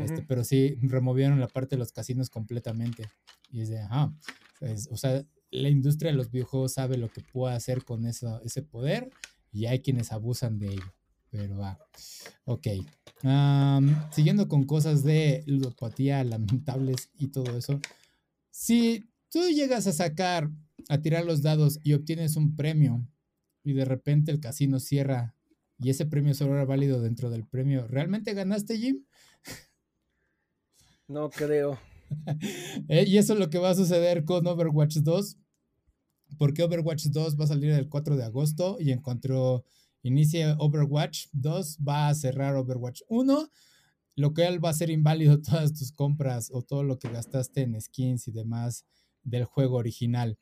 [0.03, 3.09] Este, pero sí, removieron la parte de los casinos completamente.
[3.51, 4.15] Y es de, ajá,
[4.59, 8.41] pues, o sea, la industria de los videojuegos sabe lo que puede hacer con eso,
[8.43, 9.11] ese poder
[9.53, 10.95] y hay quienes abusan de ello.
[11.31, 11.79] Pero va,
[12.45, 12.67] ok.
[14.11, 17.81] siguiendo con cosas de ludopatía lamentables y todo eso.
[18.51, 20.51] Si tú llegas a sacar
[20.89, 23.07] a tirar los dados y obtienes un premio
[23.63, 25.37] y de repente el casino cierra
[25.79, 29.05] y ese premio solo era válido dentro del premio, ¿realmente ganaste, Jim?
[31.11, 31.79] No creo.
[32.89, 35.39] Eh, y eso es lo que va a suceder con Overwatch 2,
[36.39, 39.65] porque Overwatch 2 va a salir el 4 de agosto y en cuanto
[40.03, 43.49] inicie Overwatch 2 va a cerrar Overwatch 1,
[44.17, 47.81] lo que va a ser inválido todas tus compras o todo lo que gastaste en
[47.81, 48.85] skins y demás
[49.23, 50.37] del juego original.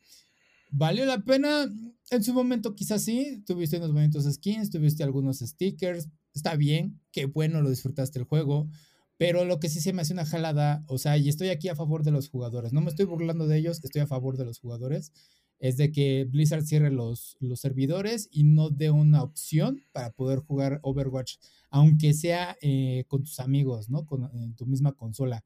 [0.70, 1.66] ¿Valió la pena?
[2.10, 7.26] En su momento quizás sí, tuviste unos momentos skins, tuviste algunos stickers, está bien, qué
[7.26, 8.70] bueno lo disfrutaste el juego,
[9.18, 11.76] pero lo que sí se me hace una jalada, o sea, y estoy aquí a
[11.76, 14.58] favor de los jugadores, no me estoy burlando de ellos, estoy a favor de los
[14.58, 15.12] jugadores,
[15.58, 20.38] es de que Blizzard cierre los, los servidores y no dé una opción para poder
[20.38, 21.36] jugar Overwatch,
[21.68, 24.06] aunque sea eh, con tus amigos, ¿no?
[24.06, 25.44] Con, en tu misma consola.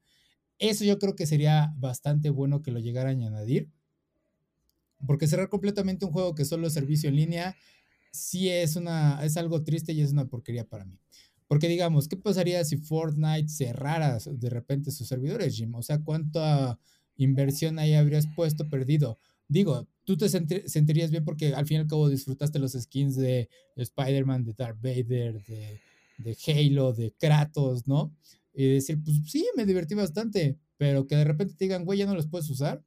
[0.59, 3.69] Eso yo creo que sería bastante bueno que lo llegaran a añadir
[5.05, 7.55] porque cerrar completamente un juego que solo es servicio en línea,
[8.11, 10.99] sí es, una, es algo triste y es una porquería para mí.
[11.47, 15.75] Porque digamos, ¿qué pasaría si Fortnite cerrara de repente sus servidores, Jim?
[15.75, 16.79] O sea, ¿cuánta
[17.17, 19.17] inversión ahí habrías puesto perdido?
[19.47, 23.49] Digo, tú te sentirías bien porque al fin y al cabo disfrutaste los skins de
[23.75, 25.79] Spider-Man, de Darth Vader, de,
[26.17, 28.15] de Halo, de Kratos, ¿no?
[28.53, 32.05] Y decir, pues sí, me divertí bastante, pero que de repente te digan, güey, ya
[32.05, 32.83] no los puedes usar.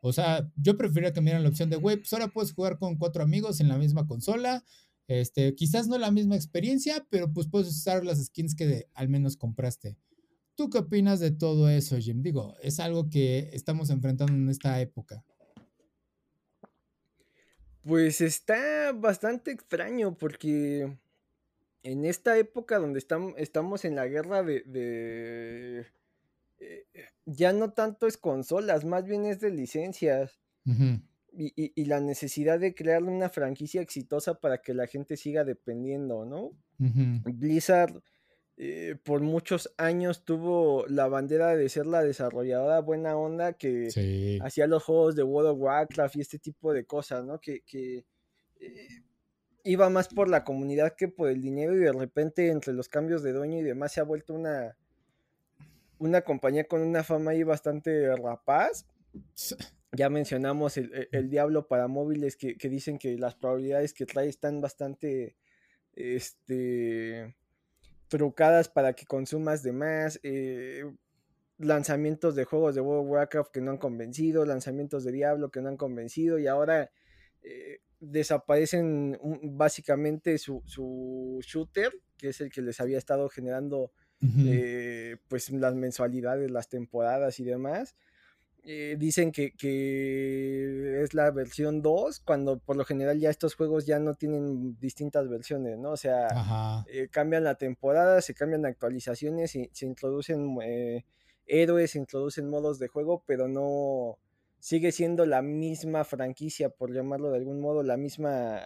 [0.00, 2.78] O sea, yo preferiría que me dieran la opción de, güey, pues ahora puedes jugar
[2.78, 4.64] con cuatro amigos en la misma consola.
[5.08, 9.36] Este, quizás no la misma experiencia, pero pues puedes usar las skins que al menos
[9.36, 9.96] compraste.
[10.54, 12.22] ¿Tú qué opinas de todo eso, Jim?
[12.22, 15.24] Digo, es algo que estamos enfrentando en esta época.
[17.82, 20.98] Pues está bastante extraño porque
[21.82, 22.98] en esta época donde
[23.36, 25.86] estamos en la guerra de
[26.60, 26.86] eh,
[27.24, 30.38] ya no tanto es consolas, más bien es de licencias.
[31.40, 36.50] Y, la necesidad de crear una franquicia exitosa para que la gente siga dependiendo, ¿no?
[36.78, 38.02] Blizzard
[38.60, 43.86] eh, por muchos años tuvo la bandera de ser la desarrolladora buena onda que
[44.42, 47.40] hacía los juegos de World of Warcraft y este tipo de cosas, ¿no?
[47.40, 47.62] Que,
[48.60, 48.88] eh,
[49.62, 53.22] iba más por la comunidad que por el dinero y de repente entre los cambios
[53.22, 54.76] de dueño y demás se ha vuelto una
[55.98, 58.86] una compañía con una fama ahí bastante rapaz.
[59.92, 64.06] Ya mencionamos el, e, el, Diablo para móviles que, que, dicen que las probabilidades que
[64.06, 65.36] trae están bastante
[65.94, 67.36] este,
[68.08, 70.20] trucadas para que consumas de más.
[70.22, 70.84] Eh,
[71.58, 75.60] lanzamientos de juegos de World of Warcraft que no han convencido, lanzamientos de Diablo que
[75.60, 76.90] no han convencido y ahora
[77.42, 83.90] eh, desaparecen básicamente su, su, shooter, que es el que les había estado generando
[84.46, 87.96] eh, pues las mensualidades, las temporadas y demás.
[88.70, 93.86] Eh, dicen que, que, es la versión 2, cuando por lo general ya estos juegos
[93.86, 95.92] ya no tienen distintas versiones, ¿no?
[95.92, 96.28] O sea,
[97.10, 100.58] cambian la temporada, se cambian actualizaciones y se introducen
[101.46, 104.18] héroes, se introducen modos de juego, pero no,
[104.60, 108.60] sigue siendo la misma franquicia, por llamarlo de algún modo, la misma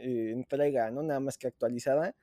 [0.00, 1.02] eh, entrega, ¿no?
[1.02, 2.14] Nada más que actualizada.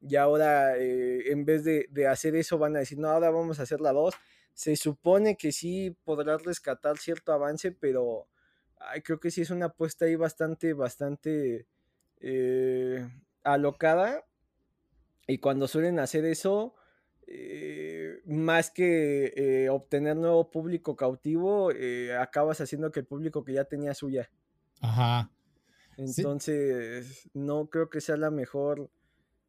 [0.00, 3.64] Y ahora, eh, en vez de, hacer eso, van a decir, no, ahora vamos a
[3.64, 4.14] hacer la 2.
[4.58, 8.26] Se supone que sí podrás rescatar cierto avance, pero
[9.04, 11.68] creo que sí es una apuesta ahí bastante, bastante
[12.20, 13.08] eh,
[13.44, 14.24] alocada.
[15.28, 16.74] Y cuando suelen hacer eso,
[17.28, 21.70] eh, más que eh, obtener nuevo público cautivo,
[22.18, 24.28] acabas haciendo que el público que ya tenía suya.
[24.80, 25.30] Ajá.
[25.96, 28.90] Entonces, no creo que sea la mejor,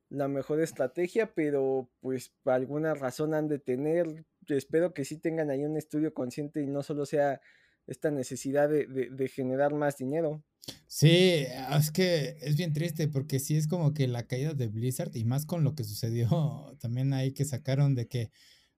[0.09, 4.23] la mejor estrategia, pero pues por alguna razón han de tener.
[4.55, 7.41] Espero que sí tengan ahí un estudio consciente y no solo sea
[7.87, 10.43] esta necesidad de generar más dinero.
[10.87, 11.45] Sí,
[11.77, 15.23] es que es bien triste porque sí es como que la caída de Blizzard y
[15.23, 18.31] más con lo que sucedió también ahí que sacaron de que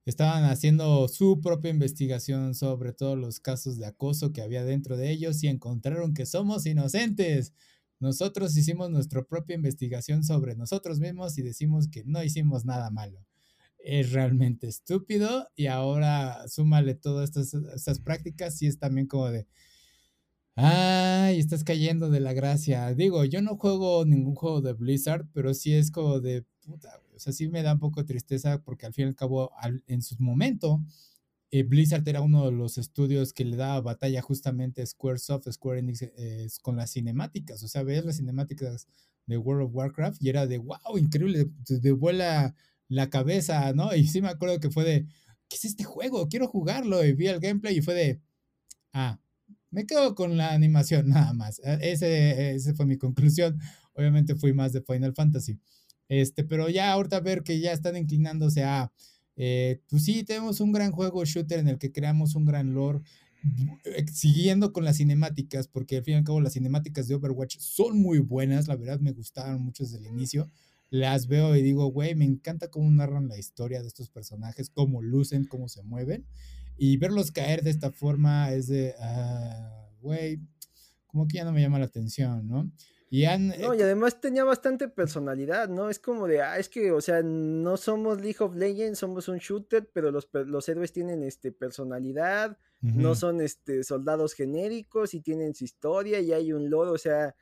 [0.05, 5.11] estaban haciendo su propia investigación sobre todos los casos de acoso que había dentro de
[5.11, 7.53] ellos y encontraron que somos inocentes.
[7.99, 13.25] Nosotros hicimos nuestra propia investigación sobre nosotros mismos y decimos que no hicimos nada malo.
[13.83, 19.47] Es realmente estúpido y ahora súmale todas estas, prácticas y es también como de
[20.55, 22.93] Ay, estás cayendo de la gracia.
[22.93, 27.19] Digo, yo no juego ningún juego de Blizzard, pero sí es como de puta, O
[27.19, 29.51] sea, sí me da un poco de tristeza porque al fin y al cabo,
[29.87, 30.81] en su momento,
[31.51, 35.79] eh, Blizzard era uno de los estudios que le daba batalla justamente a Squaresoft, Square
[35.79, 37.61] Enix, eh, con las cinemáticas.
[37.63, 38.87] O sea, ves las cinemáticas
[39.25, 42.55] de World of Warcraft y era de wow, increíble, te, vuela
[42.91, 43.95] la cabeza, ¿no?
[43.95, 45.05] Y sí me acuerdo que fue de,
[45.47, 46.27] ¿qué es este juego?
[46.27, 47.03] Quiero jugarlo.
[47.05, 48.21] Y vi el gameplay y fue de,
[48.93, 49.19] ah,
[49.69, 51.59] me quedo con la animación nada más.
[51.63, 53.59] E, ese, ese fue mi conclusión.
[53.93, 55.57] Obviamente fui más de Final Fantasy.
[56.09, 58.91] Este, pero ya ahorita ver que ya están inclinándose a,
[59.37, 62.99] eh, pues sí, tenemos un gran juego shooter en el que creamos un gran lore,
[63.85, 67.57] eh, siguiendo con las cinemáticas, porque al fin y al cabo las cinemáticas de Overwatch
[67.59, 70.49] son muy buenas, la verdad me gustaron mucho desde el inicio.
[70.91, 75.01] Las veo y digo, güey, me encanta cómo narran la historia de estos personajes, cómo
[75.01, 76.27] lucen, cómo se mueven.
[76.77, 80.41] Y verlos caer de esta forma es de, ah, güey,
[81.07, 82.69] como que ya no me llama la atención, ¿no?
[83.09, 85.89] Y han, no, y además tenía bastante personalidad, ¿no?
[85.89, 89.37] Es como de, ah, es que, o sea, no somos League of Legends, somos un
[89.37, 95.53] shooter, pero los, los héroes tienen este, personalidad, no son este, soldados genéricos y tienen
[95.53, 97.33] su historia y hay un lore, o sea, eh,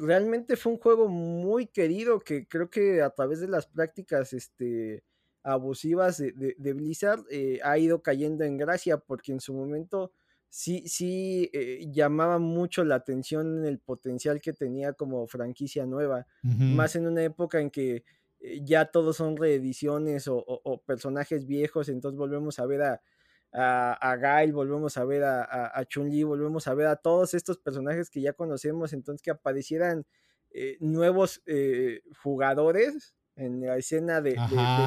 [0.00, 5.02] realmente fue un juego muy querido que creo que a través de las prácticas, este,
[5.44, 10.10] abusivas de, Blizzard eh, ha ido cayendo en gracia porque en su momento
[10.48, 16.96] sí, sí eh, llamaba mucho la atención el potencial que tenía como franquicia nueva, más
[16.96, 18.04] en una época en que
[18.40, 23.02] eh, ya todos son reediciones o, personajes viejos, entonces volvemos a ver a,
[23.54, 28.10] a, Gail, volvemos a ver a, a, Chun-Li, volvemos a ver a todos estos personajes
[28.10, 30.04] que ya conocemos, entonces que aparecieran
[30.80, 31.42] nuevos
[32.22, 34.36] jugadores en la escena de,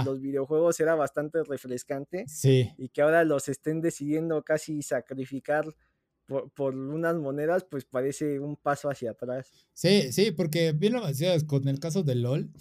[0.05, 2.25] los videojuegos era bastante refrescante.
[2.27, 2.71] Sí.
[2.77, 5.65] Y que ahora los estén decidiendo casi sacrificar
[6.55, 9.51] por, unas monedas, pues parece un paso hacia atrás.
[9.73, 12.51] Sí, sí, porque bien lo decías con el caso de LOL.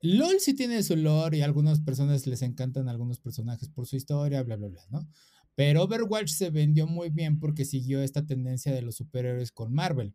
[0.00, 3.96] LOL sí tiene su lore y a algunas personas les encantan algunos personajes por su
[3.96, 5.08] historia, bla, bla, bla, ¿no?
[5.54, 10.14] Pero Overwatch se vendió muy bien porque siguió esta tendencia de los superhéroes con Marvel.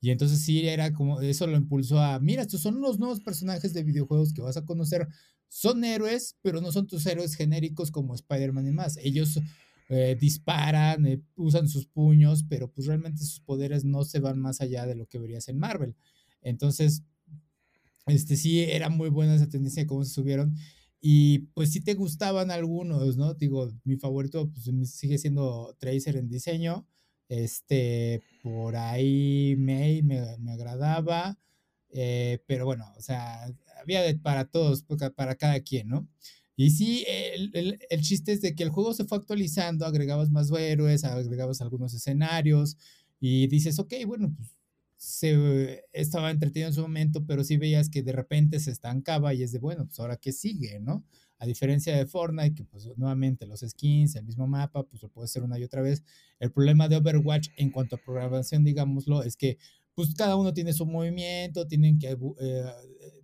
[0.00, 3.72] Y entonces sí era como, eso lo impulsó a, mira, estos son los nuevos personajes
[3.72, 5.08] de videojuegos que vas a conocer.
[5.48, 8.98] Son héroes, pero no son tus héroes genéricos como Spider-Man y más.
[8.98, 9.40] Ellos
[9.88, 14.60] eh, disparan, eh, usan sus puños, pero pues realmente sus poderes no se van más
[14.60, 15.96] allá de lo que verías en Marvel.
[16.42, 17.02] Entonces,
[18.06, 20.56] este sí era muy buena esa tendencia de cómo se subieron.
[21.06, 23.34] Y pues sí te gustaban algunos, ¿no?
[23.34, 26.86] Digo, mi favorito pues, sigue siendo Tracer en diseño.
[27.28, 31.38] Este, por ahí May me, agradaba,
[31.90, 33.44] eh, pero bueno, o sea,
[33.82, 36.08] había para todos, para cada quien, ¿no?
[36.56, 40.50] Y sí, el, el, chiste es de que el juego se fue actualizando, agregabas más
[40.52, 42.78] héroes, agregabas algunos escenarios
[43.20, 44.56] y dices, ok, bueno, pues
[45.04, 49.42] se estaba entretenido en su momento, pero sí veías que de repente se estancaba y
[49.42, 51.04] es de, bueno, pues ahora qué sigue, ¿no?
[51.38, 55.26] A diferencia de Fortnite, que pues nuevamente los skins, el mismo mapa, pues lo puede
[55.26, 56.02] hacer una y otra vez.
[56.38, 59.58] El problema de Overwatch en cuanto a programación, digámoslo, es que
[59.94, 62.64] pues cada uno tiene su movimiento, tienen que eh,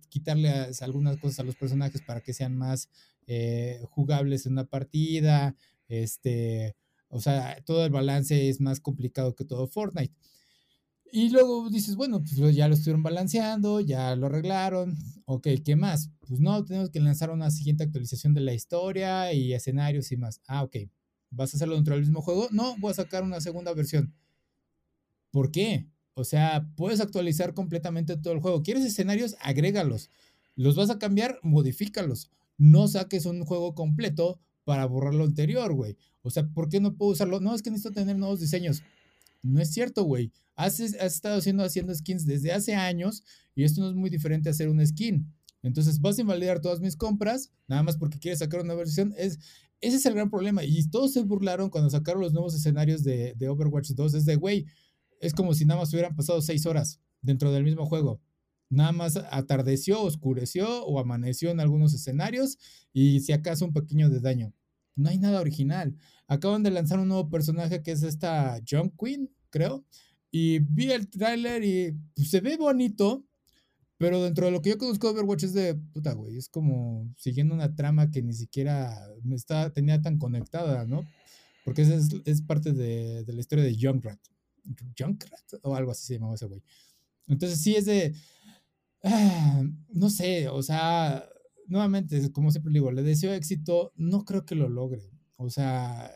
[0.09, 0.51] quitarle
[0.81, 2.89] algunas cosas a los personajes para que sean más
[3.25, 5.55] eh, jugables en una partida,
[5.87, 6.75] este,
[7.09, 10.13] o sea, todo el balance es más complicado que todo Fortnite.
[11.13, 14.97] Y luego dices, bueno, pues ya lo estuvieron balanceando, ya lo arreglaron.
[15.25, 16.09] Ok, ¿qué más?
[16.27, 20.41] Pues no, tenemos que lanzar una siguiente actualización de la historia y escenarios y más.
[20.47, 20.77] Ah, ok.
[21.29, 22.47] ¿Vas a hacerlo dentro del mismo juego?
[22.51, 24.13] No, voy a sacar una segunda versión.
[25.31, 25.89] ¿Por qué?
[26.13, 28.63] O sea, puedes actualizar completamente todo el juego.
[28.63, 29.35] ¿Quieres escenarios?
[29.41, 30.09] Agrégalos.
[30.55, 31.39] ¿Los vas a cambiar?
[31.43, 32.29] Modifícalos.
[32.57, 35.97] No saques un juego completo para borrar lo anterior, güey.
[36.21, 37.39] O sea, ¿por qué no puedo usarlo?
[37.39, 38.83] No, es que necesito tener nuevos diseños.
[39.43, 40.31] No es cierto, güey.
[40.55, 43.23] Has, estado haciendo, skins desde hace años
[43.55, 45.33] y esto no es muy diferente a hacer un skin.
[45.63, 49.13] Entonces vas a invalidar todas mis compras, nada más porque quieres sacar una versión.
[49.17, 49.39] Es,
[49.79, 50.63] ese es el gran problema.
[50.63, 54.13] Y todos se burlaron cuando sacaron los nuevos escenarios de, de Overwatch 2.
[54.13, 54.65] Es de, güey,
[55.19, 58.21] es como si nada más hubieran pasado seis horas dentro del mismo juego.
[58.69, 62.57] Nada más atardeció, oscureció o amaneció en algunos escenarios
[62.93, 64.53] y si acaso un pequeño de daño.
[65.01, 65.95] No hay nada original.
[66.27, 69.85] Acaban de lanzar un nuevo personaje que es esta John Queen, creo.
[70.31, 73.25] Y vi el tráiler y pues, se ve bonito,
[73.97, 76.37] pero dentro de lo que yo conozco de Overwatch es de puta, güey.
[76.37, 81.05] Es como siguiendo una trama que ni siquiera me está, tenía tan conectada, ¿no?
[81.65, 84.19] Porque es, es parte de, de, la historia de Junkrat.
[84.97, 86.63] Junkrat o algo así se llamaba ese güey.
[87.27, 88.15] Entonces sí es de.
[89.03, 91.27] Ah, no sé, o sea,
[91.71, 95.09] nuevamente, como siempre digo, le deseo éxito, no creo que lo logre.
[95.37, 96.11] O sea,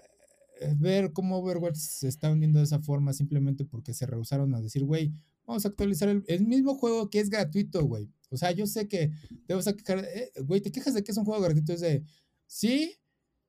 [0.60, 4.62] eh, ver cómo Overwatch se está hundiendo de esa forma simplemente porque se rehusaron a
[4.62, 5.14] decir, güey,
[5.48, 8.12] vamos a actualizar el, mismo juego que es gratuito, güey.
[8.30, 9.12] O sea, yo sé que
[9.48, 11.80] te vas a quejar, eh, güey, te quejas de que es un juego gratuito, es
[11.80, 12.04] de,
[12.48, 12.98] sí,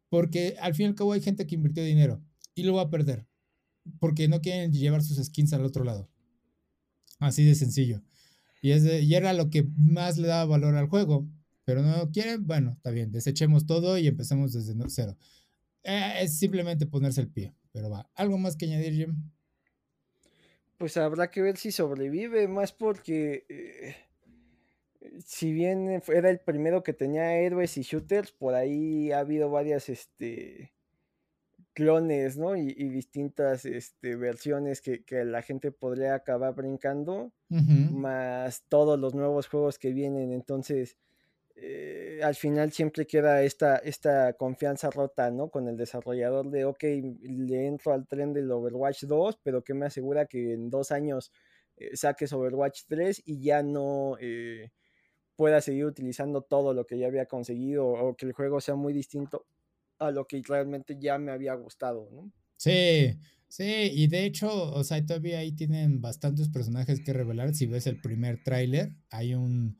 [0.08, 2.22] porque al fin y al cabo hay gente que invirtió dinero
[2.54, 3.26] y lo va a perder
[3.98, 6.08] porque no quieren llevar sus skins al otro lado.
[7.18, 8.02] Así de sencillo.
[8.62, 11.28] Y, es y era lo que más le daba valor al juego.
[11.66, 15.16] Pero no quieren, bueno, está bien, desechemos todo y empezamos desde cero.
[15.82, 18.08] Eh, es simplemente ponerse el pie, pero va.
[18.14, 19.16] ¿Algo más que añadir, Jim?
[20.78, 23.96] Pues habrá que ver si sobrevive, más porque eh,
[25.24, 29.88] si bien era el primero que tenía héroes y shooters, por ahí ha habido varias
[29.88, 30.72] este,
[31.72, 32.56] clones, ¿no?
[32.56, 39.80] Y, distintas este, versiones que, la gente podría acabar brincando, más todos los nuevos juegos
[39.80, 40.32] que vienen.
[40.32, 40.96] Entonces,
[41.58, 45.48] eh, al final siempre queda esta, esta confianza rota, ¿no?
[45.48, 49.86] Con el desarrollador de, ok, le entro al tren del Overwatch 2, pero que me
[49.86, 51.32] asegura que en dos años
[51.78, 54.70] eh, saques Overwatch 3 y ya no eh,
[55.34, 58.92] pueda seguir utilizando todo lo que ya había conseguido o que el juego sea muy
[58.92, 59.46] distinto
[59.98, 62.30] a lo que realmente ya me había gustado, ¿no?
[62.58, 67.54] Sí, sí, y de hecho, o sea, todavía ahí tienen bastantes personajes que revelar.
[67.54, 69.78] Si ves el primer tráiler, hay un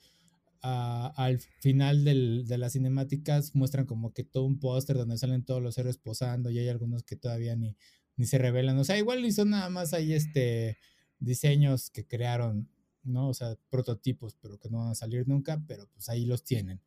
[0.66, 5.78] al final de las cinemáticas muestran como que todo un póster donde salen todos los
[5.78, 7.76] héroes posando y hay algunos que todavía ni,
[8.16, 8.78] ni se revelan.
[8.78, 10.78] O sea, igual son nada más ahí este
[11.18, 12.68] diseños que crearon,
[13.02, 13.28] ¿no?
[13.28, 16.80] O sea, prototipos, pero que no van a salir nunca, pero pues ahí los tienen.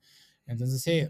[0.46, 1.08] Entonces sí,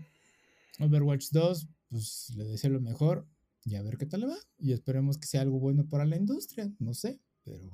[0.80, 3.28] Overwatch 2, pues le deseo lo mejor
[3.66, 4.38] y a ver qué tal le va.
[4.58, 7.70] Y esperemos que sea algo bueno para la industria, no sé, pero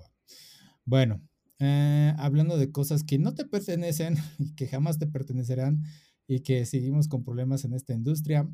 [0.85, 1.21] Bueno,
[1.59, 5.83] eh, hablando de cosas que no te pertenecen y que jamás te pertenecerán
[6.27, 8.49] y que seguimos con problemas en esta industria,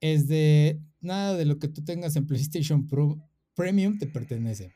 [0.00, 3.18] es de nada de lo que tú tengas en PlayStation Pro
[3.54, 4.72] Premium te pertenece.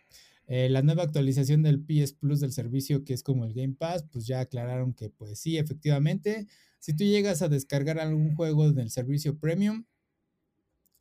[0.47, 4.05] Eh, la nueva actualización del PS Plus del servicio, que es como el Game Pass,
[4.11, 6.47] pues ya aclararon que pues sí, efectivamente,
[6.81, 9.87] si tú llegas a descargar algún juego del servicio Premium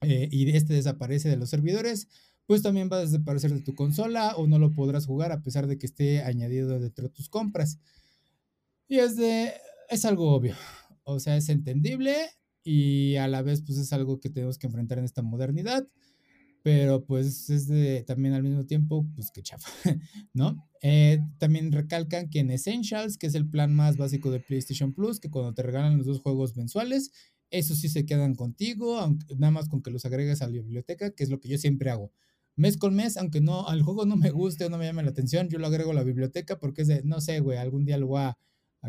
[0.02, 2.08] eh, y este desaparece de los servidores,
[2.46, 5.68] pues también va a desaparecer de tu consola o no lo podrás jugar a pesar
[5.68, 7.80] de que esté añadido dentro de tus compras.
[8.88, 9.54] Y es de,
[9.90, 10.56] es algo obvio,
[11.04, 12.16] o sea, es entendible
[12.64, 15.88] y a la vez pues es algo que tenemos que enfrentar en esta modernidad,
[16.64, 19.70] pero pues es de también al mismo tiempo pues que chafa,
[20.34, 20.68] ¿no?
[20.82, 25.20] Eh, también recalcan que en Essentials, que es el plan más básico de PlayStation Plus,
[25.20, 27.12] que cuando te regalan los dos juegos mensuales,
[27.50, 31.12] esos sí se quedan contigo, aunque, nada más con que los agregues a la biblioteca,
[31.12, 32.12] que es lo que yo siempre hago
[32.56, 35.10] mes con mes, aunque no, al juego no me guste o no me llame la
[35.10, 37.98] atención, yo lo agrego a la biblioteca porque es de, no sé, güey, algún día
[37.98, 38.38] lo voy a,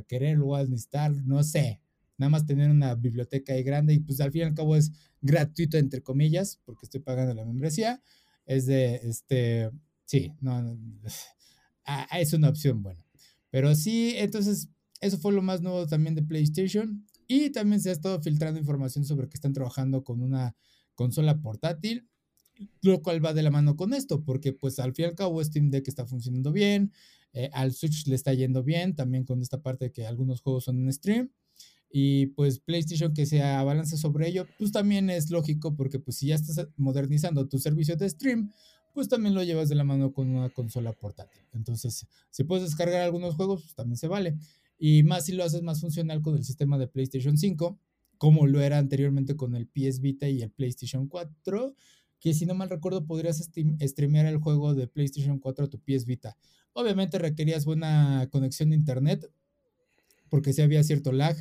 [0.08, 1.80] querer, lo voy a necesitar, no sé,
[2.18, 4.92] nada más tener una biblioteca ahí grande y pues al fin y al cabo es
[5.20, 8.02] gratuito entre comillas, porque estoy pagando la membresía,
[8.44, 9.70] es de, este,
[10.04, 10.76] sí, no,
[11.86, 13.04] ah, es una opción buena.
[13.50, 14.68] Pero sí, entonces,
[15.00, 17.06] eso fue lo más nuevo también de PlayStation.
[17.26, 20.56] Y también se ha estado filtrando información sobre que están trabajando con una
[20.94, 22.08] consola portátil,
[22.82, 25.42] lo cual va de la mano con esto, porque pues al fin y al cabo
[25.42, 26.92] Steam Deck está funcionando bien,
[27.32, 30.64] eh, al Switch le está yendo bien, también con esta parte de que algunos juegos
[30.64, 31.30] son en stream.
[31.90, 36.26] Y pues PlayStation que se abalance sobre ello, pues también es lógico porque pues si
[36.26, 38.52] ya estás modernizando tu servicio de stream,
[38.92, 41.42] pues también lo llevas de la mano con una consola portátil.
[41.52, 44.36] Entonces, si puedes descargar algunos juegos, pues también se vale.
[44.78, 47.78] Y más si lo haces más funcional con el sistema de PlayStation 5,
[48.18, 51.74] como lo era anteriormente con el PS Vita y el PlayStation 4,
[52.24, 56.06] que si no mal recuerdo podrías streamear el juego de PlayStation 4 a tu PS
[56.06, 56.38] Vita.
[56.72, 59.30] Obviamente requerías buena conexión de internet,
[60.30, 61.36] porque si había cierto lag,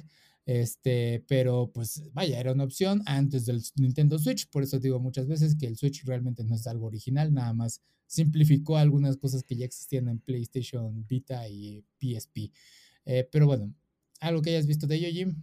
[0.46, 5.26] este, pero pues vaya, era una opción antes del Nintendo Switch, por eso digo muchas
[5.26, 9.56] veces que el Switch realmente no es algo original, nada más simplificó algunas cosas que
[9.56, 12.52] ya existían en PlayStation Vita y PSP.
[13.06, 13.74] Eh, pero bueno,
[14.20, 15.42] ¿algo que hayas visto de ello, Jim?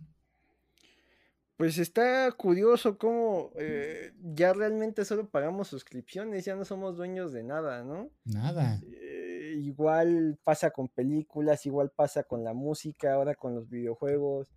[1.61, 7.43] Pues está curioso cómo eh, ya realmente solo pagamos suscripciones, ya no somos dueños de
[7.43, 8.09] nada, ¿no?
[8.25, 8.81] Nada.
[8.83, 14.49] Eh, igual pasa con películas, igual pasa con la música, ahora con los videojuegos.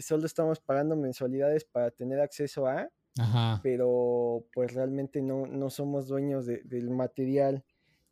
[0.00, 2.88] solo estamos pagando mensualidades para tener acceso a,
[3.18, 3.60] Ajá.
[3.62, 7.62] pero pues realmente no, no somos dueños del material.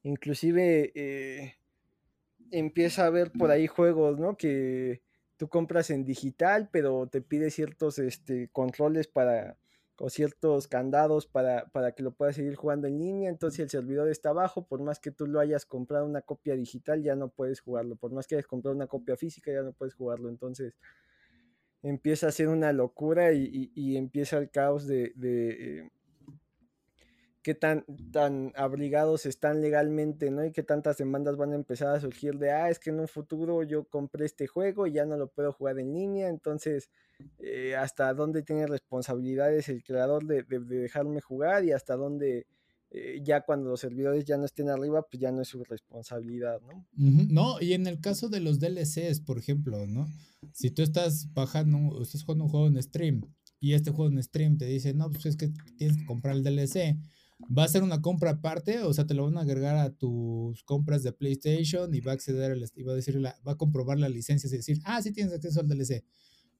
[0.03, 1.57] Inclusive
[2.51, 4.37] empieza a haber por ahí juegos, ¿no?
[4.37, 5.04] Que
[5.37, 9.57] tú compras en digital, pero te pide ciertos este, controles para
[9.99, 14.09] o ciertos candados para, para que lo puedas seguir jugando en línea, entonces el servidor
[14.09, 17.61] está abajo, por más que tú lo hayas comprado una copia digital, ya no puedes
[17.61, 20.75] jugarlo, por más que hayas comprado una copia física, ya no puedes jugarlo, entonces
[21.83, 25.91] empieza a ser una locura y, empieza el caos de, eh,
[27.45, 30.47] qué tan, tan abrigados están legalmente, ¿no?
[30.47, 33.07] Y qué tantas demandas van a empezar a surgir de, ah, es que en un
[33.07, 36.89] futuro yo compré este juego y ya no lo puedo jugar en línea, entonces,
[37.39, 42.47] eh, hasta dónde tiene responsabilidades el creador de, dejarme jugar y hasta dónde
[42.91, 46.63] eh, ya cuando los servidores ya no estén arriba, pues ya no es su responsabilidad,
[46.63, 46.87] ¿no?
[46.97, 50.09] No, y en el caso de los DLCs, por ejemplo, ¿no?
[50.55, 53.21] Si tú estás bajando, estás jugando un juego en stream
[53.61, 56.43] y este juego en stream te dice, no, pues es que tienes que comprar el
[56.43, 56.97] DLC
[57.41, 60.63] va a ser una compra aparte, o sea, te lo van a agregar a tus
[60.65, 64.09] compras de PlayStation y va a acceder y va a decir, va a comprobar la
[64.09, 66.05] licencia y decir, ah, sí tienes acceso al DLC.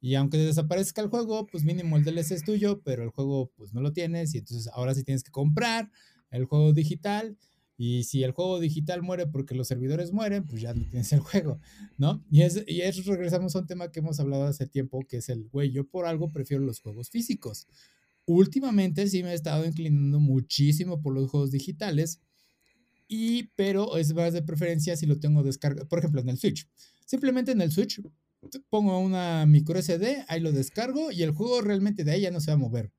[0.01, 3.73] Y aunque desaparezca el juego, pues mínimo el DLC es tuyo, pero el juego pues
[3.73, 5.91] no lo tienes y entonces ahora sí tienes que comprar
[6.31, 7.39] el juego digital.
[7.77, 11.21] Y si el juego digital muere porque los servidores mueren, pues ya no tienes el
[11.21, 11.59] juego,
[11.97, 12.23] ¿no?
[12.31, 15.29] Y, es, y eso regresamos a un tema que hemos hablado hace tiempo, que es
[15.29, 17.67] el, güey, yo por algo prefiero los juegos físicos
[18.27, 22.21] últimamente sí me he estado inclinando muchísimo por los juegos digitales,
[23.07, 26.69] y, pero es más de preferencia si lo tengo descargado, por ejemplo, en el Switch.
[27.07, 28.01] Simplemente en el Switch
[28.71, 32.41] pongo una micro SD, ahí lo descargo y el juego realmente de ahí ya no
[32.41, 32.93] se va a mover.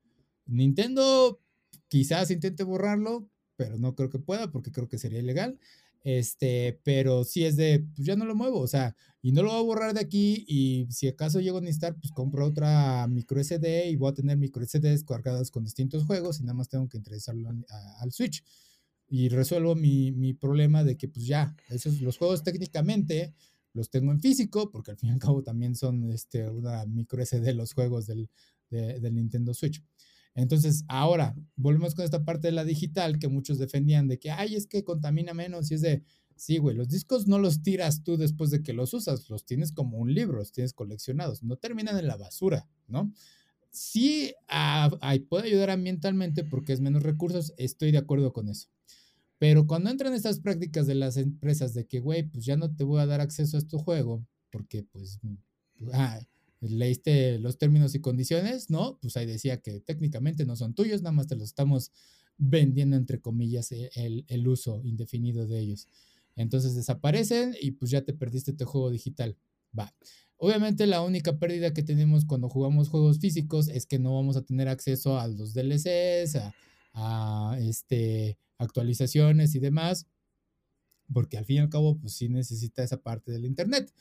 [0.46, 1.40] Nintendo
[1.88, 5.58] quizás intente borrarlo, pero no creo que pueda porque creo que sería ilegal.
[6.06, 9.50] Este, pero si es de, pues ya no lo muevo, o sea, y no lo
[9.50, 13.42] voy a borrar de aquí y si acaso llego a necesitar, pues compro otra micro
[13.42, 16.88] SD y voy a tener micro SDs cargadas con distintos juegos y nada más tengo
[16.88, 17.50] que interesarlo
[17.98, 18.44] al Switch.
[19.08, 23.34] Y resuelvo mi, mi, problema de que pues ya, esos, los juegos técnicamente
[23.72, 27.20] los tengo en físico, porque al fin y al cabo también son este, una micro
[27.20, 28.30] SD los juegos del,
[28.70, 29.82] del Nintendo Switch.
[30.36, 34.54] Entonces, ahora, volvemos con esta parte de la digital que muchos defendían de que, ay,
[34.54, 36.02] es que contamina menos y es de,
[36.36, 39.72] sí, güey, los discos no los tiras tú después de que los usas, los tienes
[39.72, 43.10] como un libro, los tienes coleccionados, no terminan en la basura, ¿no?
[43.70, 44.90] Sí, ah,
[45.30, 48.68] puede ayudar ambientalmente porque es menos recursos, estoy de acuerdo con eso.
[49.38, 52.84] Pero cuando entran estas prácticas de las empresas de que, güey, pues ya no te
[52.84, 55.18] voy a dar acceso a este juego, porque pues,
[55.94, 56.20] ah,
[56.70, 58.98] leíste los términos y condiciones, ¿no?
[59.00, 61.92] Pues ahí decía que técnicamente no son tuyos, nada más te los estamos
[62.38, 63.90] vendiendo, entre comillas, e,
[64.28, 65.88] el, uso indefinido de ellos.
[66.36, 69.36] Entonces desaparecen y pues ya te perdiste tu juego digital.
[69.78, 69.94] Va.
[70.36, 74.42] Obviamente la única pérdida que tenemos cuando jugamos juegos físicos es que no vamos a
[74.42, 76.54] tener acceso a los DLCs, a,
[76.92, 80.06] a este, actualizaciones y demás,
[81.12, 83.92] porque al fin y al cabo pues sí necesita esa parte del Internet.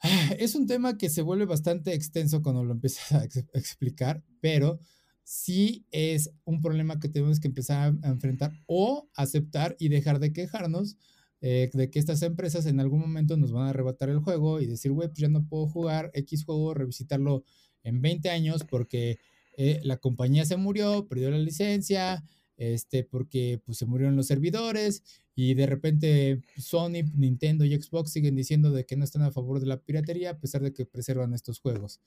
[0.38, 3.24] Es un tema que se vuelve bastante extenso cuando lo empiezas a
[3.54, 4.80] explicar, pero
[5.24, 10.32] sí es un problema que tenemos que empezar a enfrentar o aceptar y dejar de
[10.32, 10.96] quejarnos
[11.40, 14.66] eh, de que estas empresas en algún momento nos van a arrebatar el juego y
[14.66, 17.44] decir, güey, pues ya no puedo jugar X juego, revisitarlo
[17.82, 19.18] en 20 años porque
[19.56, 22.24] eh, la compañía se murió, perdió la licencia,
[22.56, 25.02] este, porque pues, se murieron los servidores
[25.40, 29.60] y de repente Sony, Nintendo y Xbox siguen diciendo de que no están a favor
[29.60, 32.00] de la piratería a pesar de que preservan estos juegos.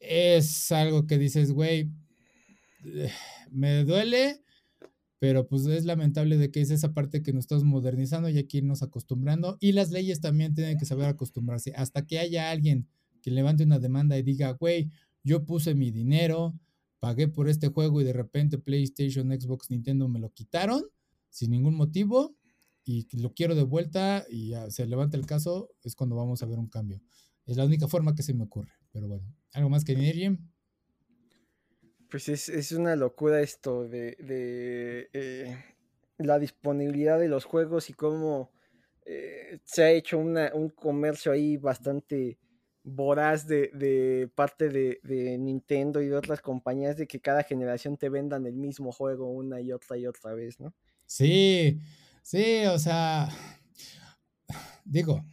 [0.00, 1.92] Es algo que dices, güey,
[3.52, 4.42] me duele,
[5.20, 8.62] pero pues es lamentable de que es esa parte que nos estamos modernizando y aquí
[8.62, 12.88] nos acostumbrando y las leyes también tienen que saber acostumbrarse hasta que haya alguien
[13.22, 14.90] que levante una demanda y diga, güey,
[15.22, 16.58] yo puse mi dinero,
[16.98, 20.82] pagué por este juego y de repente PlayStation, Xbox, Nintendo me lo quitaron
[21.28, 22.34] sin ningún motivo
[22.84, 26.58] y lo quiero de vuelta y se levanta el caso, es cuando vamos a ver
[26.58, 27.00] un cambio.
[27.46, 29.26] Es la única forma que se me ocurre, pero bueno.
[29.52, 30.38] ¿Algo más que añadir,
[32.08, 34.16] Pues es, una locura esto de,
[35.12, 35.64] eh,
[36.18, 38.52] la disponibilidad de los juegos y cómo
[39.04, 42.38] eh, se ha hecho un comercio ahí bastante
[42.82, 48.46] voraz de, parte de, Nintendo y de otras compañías de que cada generación te vendan
[48.46, 50.74] el mismo juego una y otra y otra vez, ¿no?
[51.06, 51.80] Sí,
[52.30, 53.28] sí, o sea,
[54.84, 55.26] digo,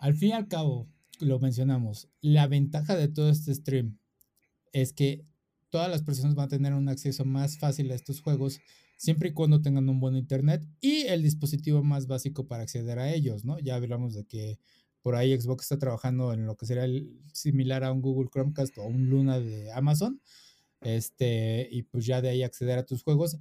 [0.00, 0.88] al fin y al cabo,
[1.20, 4.00] lo mencionamos, la ventaja de todo este stream
[4.72, 5.24] es que
[5.70, 8.58] todas las personas van a tener un acceso más fácil a estos juegos
[8.96, 13.12] siempre y cuando tengan un buen internet y el dispositivo más básico para acceder a
[13.12, 13.60] ellos, ¿no?
[13.60, 14.58] Ya hablamos de que
[15.00, 16.86] por ahí Xbox está trabajando en lo que sería
[17.32, 20.20] similar a un Google Chromecast o un Luna de Amazon.
[20.80, 23.36] Este, y pues ya de ahí acceder a tus juegos.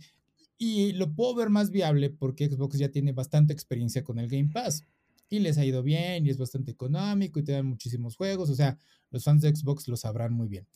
[0.63, 4.51] Y lo puedo ver más viable porque Xbox ya tiene bastante experiencia con el Game
[4.53, 4.83] Pass.
[5.27, 8.47] Y les ha ido bien y es bastante económico y te dan muchísimos juegos.
[8.51, 8.77] O sea,
[9.09, 10.67] los fans de Xbox lo sabrán muy bien.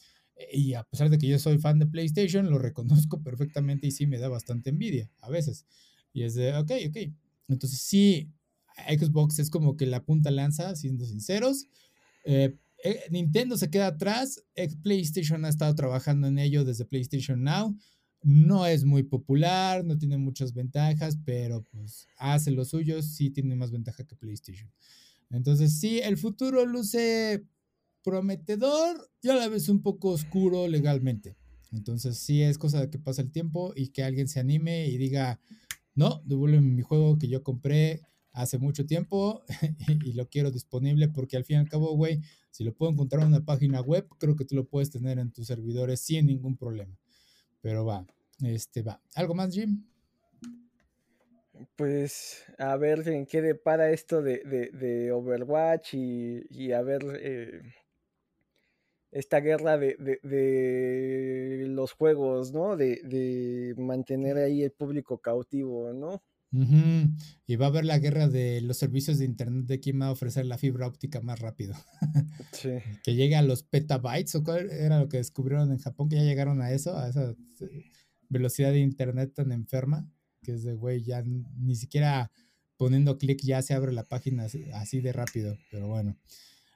[0.52, 4.08] Y a pesar de que yo soy fan de PlayStation, lo reconozco perfectamente y sí
[4.08, 5.68] me da bastante envidia a veces.
[6.14, 6.98] Y es de, ok, ok.
[7.48, 8.32] Entonces sí,
[8.90, 11.68] Xbox es como que la punta lanza, siendo sinceros.
[12.24, 14.44] Eh, eh, Nintendo se queda atrás.
[14.82, 17.78] PlayStation ha estado trabajando en ello desde PlayStation Now.
[18.26, 23.56] No es muy popular, no tiene muchas ventajas, pero pues hace lo suyo, sí tiene
[23.56, 24.72] más ventaja que PlayStation.
[25.30, 27.46] Entonces, sí, el futuro luce
[28.04, 31.38] prometedor y a la vez un poco oscuro legalmente.
[31.72, 34.98] Entonces, sí es cosa de que pasa el tiempo y que alguien se anime y
[34.98, 35.40] diga,
[35.94, 38.02] no, devuélveme mi juego que yo compré
[38.32, 39.44] hace mucho tiempo
[40.04, 43.22] y lo quiero disponible porque al fin y al cabo, güey, si lo puedo encontrar
[43.22, 46.58] en una página web, creo que tú lo puedes tener en tus servidores sin ningún
[46.58, 46.98] problema.
[47.62, 48.06] Pero va,
[48.44, 49.02] este va.
[49.16, 49.84] ¿Algo más, Jim?
[51.76, 57.62] Pues a ver en qué depara esto de, Overwatch y, a ver eh,
[59.12, 62.76] esta guerra de, de, los juegos, ¿no?
[62.76, 66.22] De, mantener ahí el público cautivo, ¿no?
[67.48, 70.12] Y va a haber la guerra de los servicios de internet de quién va a
[70.12, 71.76] ofrecer la fibra óptica más rápido.
[72.52, 72.70] Sí.
[73.04, 76.24] que llegue a los petabytes o cuál era lo que descubrieron en Japón, que ya
[76.24, 77.92] llegaron a eso, a esa eh,
[78.36, 80.10] velocidad de internet tan enferma,
[80.42, 82.32] que es de, güey, ya ni siquiera
[82.78, 86.18] poniendo clic ya se abre la página así, de rápido, pero bueno.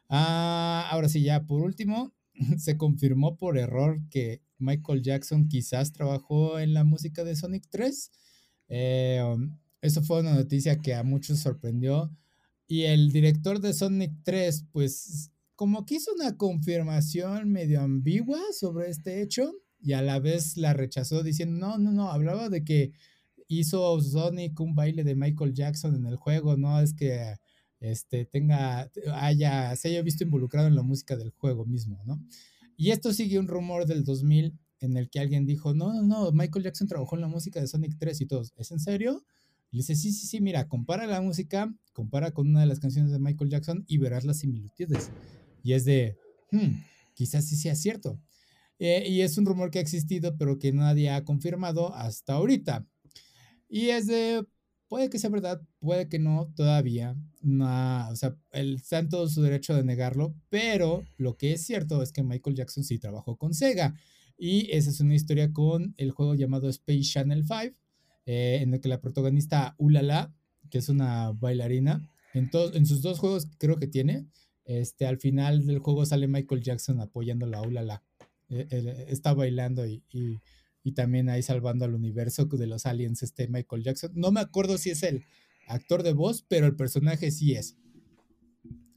[0.07, 2.13] Ah, ahora sí, ya por último,
[2.57, 8.11] se confirmó por error que Michael Jackson quizás trabajó en la música de Sonic 3.
[8.69, 12.15] Eh, um, eso fue una noticia que a muchos sorprendió.
[12.67, 18.89] Y el director de Sonic 3, pues como que hizo una confirmación medio ambigua sobre
[18.89, 22.91] este hecho y a la vez la rechazó diciendo, no, no, no, hablaba de que
[23.47, 27.35] hizo Sonic un baile de Michael Jackson en el juego, no es que
[27.79, 32.21] este, tenga, haya, se haya visto involucrado en la música del juego mismo, ¿no?
[32.77, 36.31] Y esto sigue un rumor del 2000 en el que alguien dijo, no, no, no,
[36.31, 39.23] Michael Jackson trabajó en la música de Sonic 3 y todos, ¿es en serio?
[39.71, 43.11] Y dice, sí, sí, sí, mira, compara la música, compara con una de las canciones
[43.11, 45.11] de Michael Jackson y verás las similitudes.
[45.63, 46.17] Y es de,
[46.51, 46.81] hmm,
[47.13, 48.19] quizás sí sea cierto.
[48.79, 52.87] Eh, y es un rumor que ha existido, pero que nadie ha confirmado hasta ahorita.
[53.67, 54.45] Y es de,
[54.87, 57.15] puede que sea verdad, puede que no, todavía.
[57.41, 61.65] No, o sea, el, está en todo su derecho de negarlo, pero lo que es
[61.65, 63.95] cierto es que Michael Jackson sí trabajó con Sega.
[64.37, 67.75] Y esa es una historia con el juego llamado Space Channel 5
[68.25, 70.33] eh, en el que la protagonista Ulala,
[70.69, 74.27] que es una bailarina, en, en sus dos juegos creo que tiene,
[74.65, 78.03] este, al final del juego sale Michael Jackson apoyando a Ulala.
[78.49, 80.39] Eh, está bailando y, y,
[80.93, 84.11] también ahí salvando al universo de los aliens, este Michael Jackson.
[84.15, 85.23] No me acuerdo si es el
[85.67, 87.77] actor de voz, pero el personaje sí es.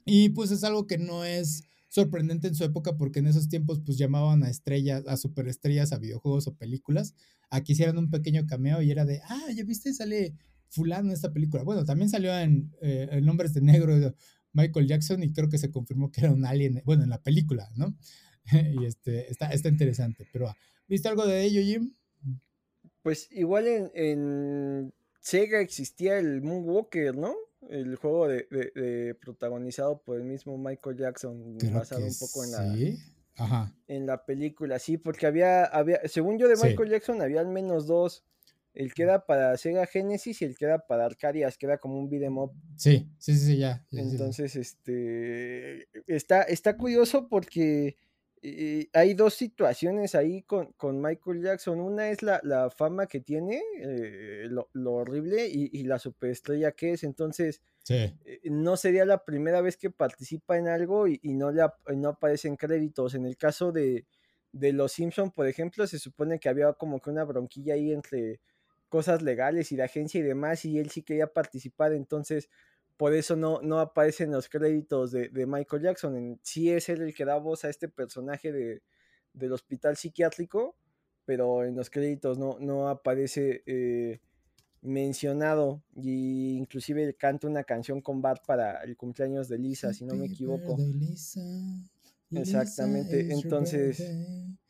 [0.07, 3.83] Y pues es algo que no es sorprendente en su época porque en esos tiempos
[3.85, 7.15] pues llamaban a estrellas, a superestrellas, a videojuegos o películas,
[7.51, 10.35] a que hicieran un pequeño cameo y era de, ah, ya viste, sale
[10.71, 11.63] fulano en esta película.
[11.63, 14.15] Bueno, también salió en, eh, en Hombres de Negro
[14.55, 17.71] Michael Jackson y creo que se confirmó que era un alien, bueno, en la película,
[17.77, 17.95] ¿no?
[18.53, 20.55] y este, está, está interesante, pero
[20.88, 21.95] ¿viste algo de ello, Jim?
[23.03, 27.34] Pues igual en, Sega existía el Moonwalker, ¿no?
[27.68, 32.97] El juego de, protagonizado por el mismo Michael Jackson, basado un poco en la,
[33.36, 33.74] Ajá.
[33.86, 37.86] en la película, sí, porque había, había según yo de Michael Jackson, había al menos
[37.86, 38.24] dos.
[38.74, 41.99] El que era para Sega Genesis y el que era para Arcadias, que era como
[41.99, 42.53] un beat'em up.
[42.76, 43.86] Sí, sí, sí, ya.
[43.90, 47.97] Entonces, este está, está curioso porque
[48.45, 51.80] eh, hay dos situaciones ahí con, con, Michael Jackson.
[51.80, 57.05] Una es la, la fama que tiene, eh, lo, horrible, y, la superestrella que es.
[57.05, 58.12] Entonces, eh,
[58.45, 61.62] no sería la primera vez que participa en algo y, no, le,
[61.95, 63.14] no aparecen créditos.
[63.14, 64.07] En el caso de,
[64.51, 68.40] de Los Simpson, por ejemplo, se supone que había como que una bronquilla ahí entre
[68.88, 71.93] cosas legales y de agencia y demás, y él sí quería participar.
[71.93, 72.49] Entonces,
[73.03, 76.17] por eso no, no aparecen los créditos de, Michael Jackson.
[76.17, 78.81] En, sí es él el que da voz a este personaje de,
[79.33, 80.77] del hospital psiquiátrico,
[81.25, 84.21] pero en los créditos no, no aparece eh,
[84.83, 85.83] mencionado.
[85.97, 90.27] Y inclusive canta una canción con Bart para el cumpleaños de Lisa, si no me
[90.27, 90.77] equivoco.
[92.35, 93.33] Exactamente.
[93.33, 94.01] Entonces,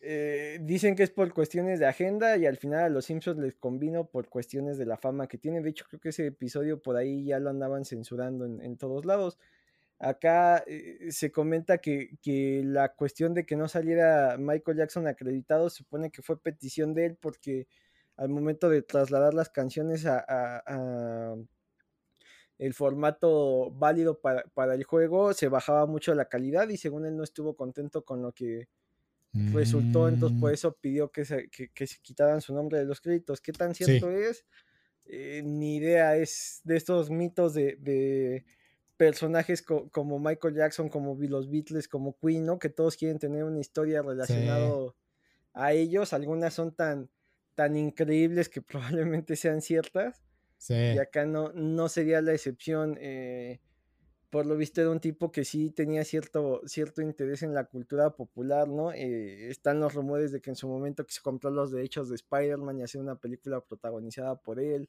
[0.00, 3.54] eh, dicen que es por cuestiones de agenda y al final a los Simpsons les
[3.54, 5.60] convino por cuestiones de la fama que tiene.
[5.62, 9.38] De hecho, creo que ese episodio por ahí ya lo andaban censurando en, todos lados.
[9.98, 12.18] Acá eh, se comenta que,
[12.64, 17.16] la cuestión de que no saliera Michael Jackson acreditado supone que fue petición de él
[17.20, 17.68] porque
[18.16, 20.62] al momento de trasladar las canciones a
[22.62, 27.24] el formato válido para, el juego, se bajaba mucho la calidad y según él no
[27.24, 28.68] estuvo contento con lo que
[29.32, 30.54] resultó, entonces por mm.
[30.54, 31.48] eso pidió que se,
[32.02, 33.40] quitaran su nombre de los créditos.
[33.40, 34.44] ¿Qué tan cierto es?
[35.06, 38.44] Eh, ni idea, es de estos mitos de,
[38.96, 42.60] personajes como Michael Jackson, como los Beatles, como Queen, ¿no?
[42.60, 44.70] Que todos quieren tener una historia relacionada
[45.52, 46.12] a ellos.
[46.12, 47.10] Algunas son tan,
[47.56, 50.22] tan increíbles que probablemente sean ciertas.
[50.68, 52.96] Y acá no, no sería la excepción.
[53.00, 53.60] Eh,
[54.30, 58.16] por lo visto era un tipo que sí tenía cierto, cierto interés en la cultura
[58.16, 58.90] popular, ¿no?
[58.92, 62.78] Eh, están los rumores de que en su momento quiso comprar los derechos de Spider-Man
[62.78, 64.88] y hacer una película protagonizada por él.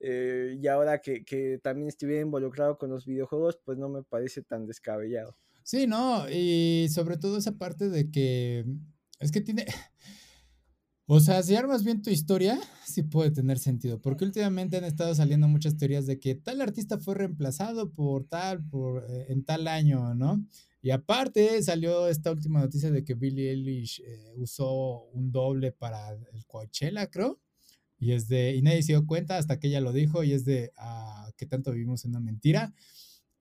[0.00, 4.42] Eh, y ahora que, que, también estuviera involucrado con los videojuegos, pues no me parece
[4.42, 5.34] tan descabellado.
[5.62, 8.66] Sí, no, y sobre todo esa parte de que
[9.18, 9.64] es que tiene,
[11.06, 15.14] o sea, si armas bien tu historia, sí puede tener sentido, porque últimamente han estado
[15.14, 19.68] saliendo muchas teorías de que tal artista fue reemplazado por tal, por eh, en tal
[19.68, 20.42] año, ¿no?
[20.80, 26.10] Y aparte salió esta última noticia de que Billie Eilish eh, usó un doble para
[26.10, 27.38] el Coachella, creo,
[27.98, 30.44] y es de, y nadie se dio cuenta hasta que ella lo dijo, y es
[30.46, 32.74] de, ah, que tanto vivimos en una mentira.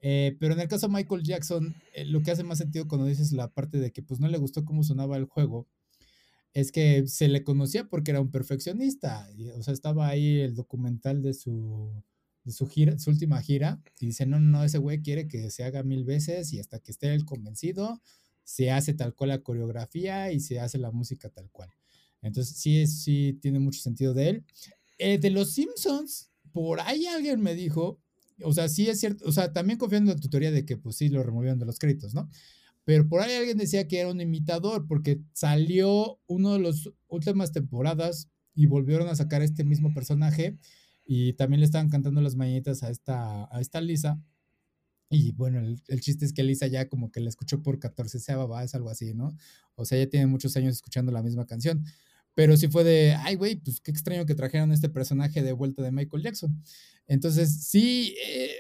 [0.01, 1.73] Eh, pero en el caso de Michael Jackson,
[2.07, 4.65] lo que hace más sentido cuando dices la parte de que pues no le gustó
[4.65, 5.67] cómo sonaba el juego,
[6.53, 9.27] es que se le conocía porque era un perfeccionista.
[9.57, 11.91] o sea, estaba ahí el documental de su,
[12.43, 15.63] de su, gira, su última gira y dice, no, no, ese güey quiere que se
[15.63, 18.01] haga mil veces y hasta que esté él convencido,
[18.43, 21.69] se hace tal cual la coreografía y se hace la música tal cual.
[22.21, 24.45] Entonces, sí, sí tiene mucho sentido de él.
[24.97, 27.99] Eh, de los Simpsons, por ahí alguien me dijo,
[28.43, 30.97] o sea, sí es cierto, o sea, también confiando en tu teoría de que pues
[30.97, 32.29] sí lo removieron de los créditos, ¿no?
[32.85, 37.51] Pero por ahí alguien decía que era un imitador porque salió uno de las últimas
[37.51, 40.57] temporadas y volvieron a sacar este mismo personaje
[41.05, 44.21] y también le estaban cantando las mañanitas a esta, a esta Lisa.
[45.09, 48.63] Y bueno, el, chiste es que Lisa ya como que la escuchó por 14 va,
[48.63, 49.37] es algo así, ¿no?
[49.75, 51.85] O sea, ya tiene muchos años escuchando la misma canción.
[52.35, 55.83] Pero sí fue de, ay, güey, pues qué extraño que trajeran este personaje de vuelta
[55.83, 56.63] de Michael Jackson.
[57.05, 58.55] Entonces, sí, eh,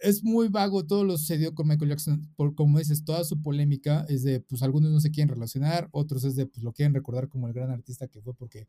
[0.00, 4.06] es muy vago todo lo sucedió con Michael Jackson, por como dices, toda su polémica
[4.08, 7.28] es de, pues algunos no se quieren relacionar, otros es de, pues lo quieren recordar
[7.28, 8.68] como el gran artista que fue porque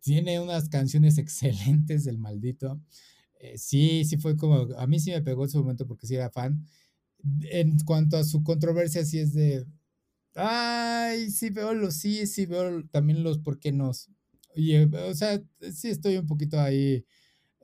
[0.00, 2.80] tiene unas canciones excelentes del maldito.
[3.40, 6.14] Eh, sí, sí fue como, a mí sí me pegó en su momento porque sí
[6.16, 6.66] era fan.
[7.50, 9.66] En cuanto a su controversia, sí es de,
[10.34, 13.92] ay, sí veo los sí, sí veo también los por qué no.
[14.54, 15.42] Y, eh, o sea,
[15.74, 17.04] sí estoy un poquito ahí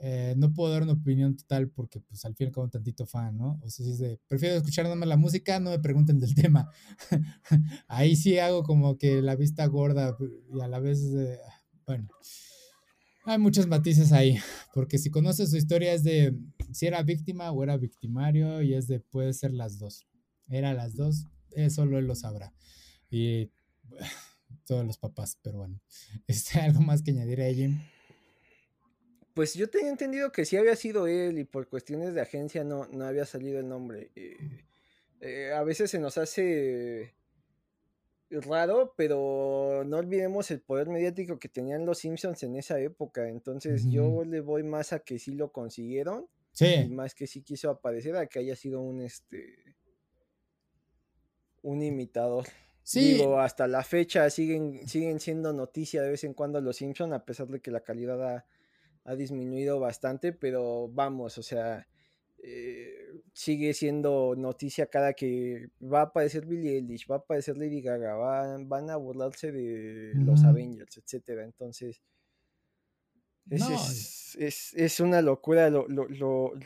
[0.04, 3.38] eh, no puedo dar una opinión total porque pues al fin y al tantito fan,
[3.38, 3.60] ¿no?
[3.62, 6.34] O sea, si es de, prefiero escuchar nada más la música, no me pregunten del
[6.34, 6.68] tema.
[7.86, 10.16] Ahí sí hago como que la vista gorda
[10.52, 11.04] y a la vez,
[11.86, 12.08] bueno,
[13.26, 14.38] hay muchos matices ahí,
[14.74, 16.36] porque si conoces su historia es de
[16.72, 20.08] si era víctima o era victimario y es de puede ser las dos.
[20.48, 21.28] Era las dos,
[21.70, 22.52] solo él lo sabrá.
[23.08, 23.52] Y
[24.66, 25.80] todos los papás, pero bueno,
[26.26, 27.78] este, algo más que añadir a Jim.
[29.34, 32.86] Pues yo tenía entendido que sí había sido él y por cuestiones de agencia no,
[32.86, 34.10] no había salido el nombre.
[34.14, 34.36] Eh,
[35.20, 37.14] eh, a veces se nos hace
[38.30, 43.28] raro, pero no olvidemos el poder mediático que tenían los Simpsons en esa época.
[43.28, 46.28] Entonces yo le voy más a que sí lo consiguieron.
[46.54, 46.86] Sí.
[46.90, 49.74] más que sí quiso aparecer a que haya sido un este
[51.62, 52.46] un imitador.
[52.82, 53.14] Sí.
[53.14, 57.24] Digo, hasta la fecha siguen, siguen siendo noticia de vez en cuando los Simpsons, a
[57.24, 58.44] pesar de que la calidad ha,
[59.04, 61.86] ha disminuido bastante, pero vamos, o sea,
[62.44, 62.92] eh,
[63.32, 68.14] sigue siendo noticia cada que va a aparecer Billie Eilish, va a aparecer Lady Gaga,
[68.64, 71.44] van a burlarse de los Avengers, etcétera.
[71.44, 72.02] Entonces,
[73.50, 75.86] es, es, una locura lo,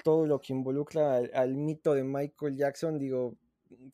[0.05, 3.37] todo lo que involucra al, mito de Michael Jackson, digo,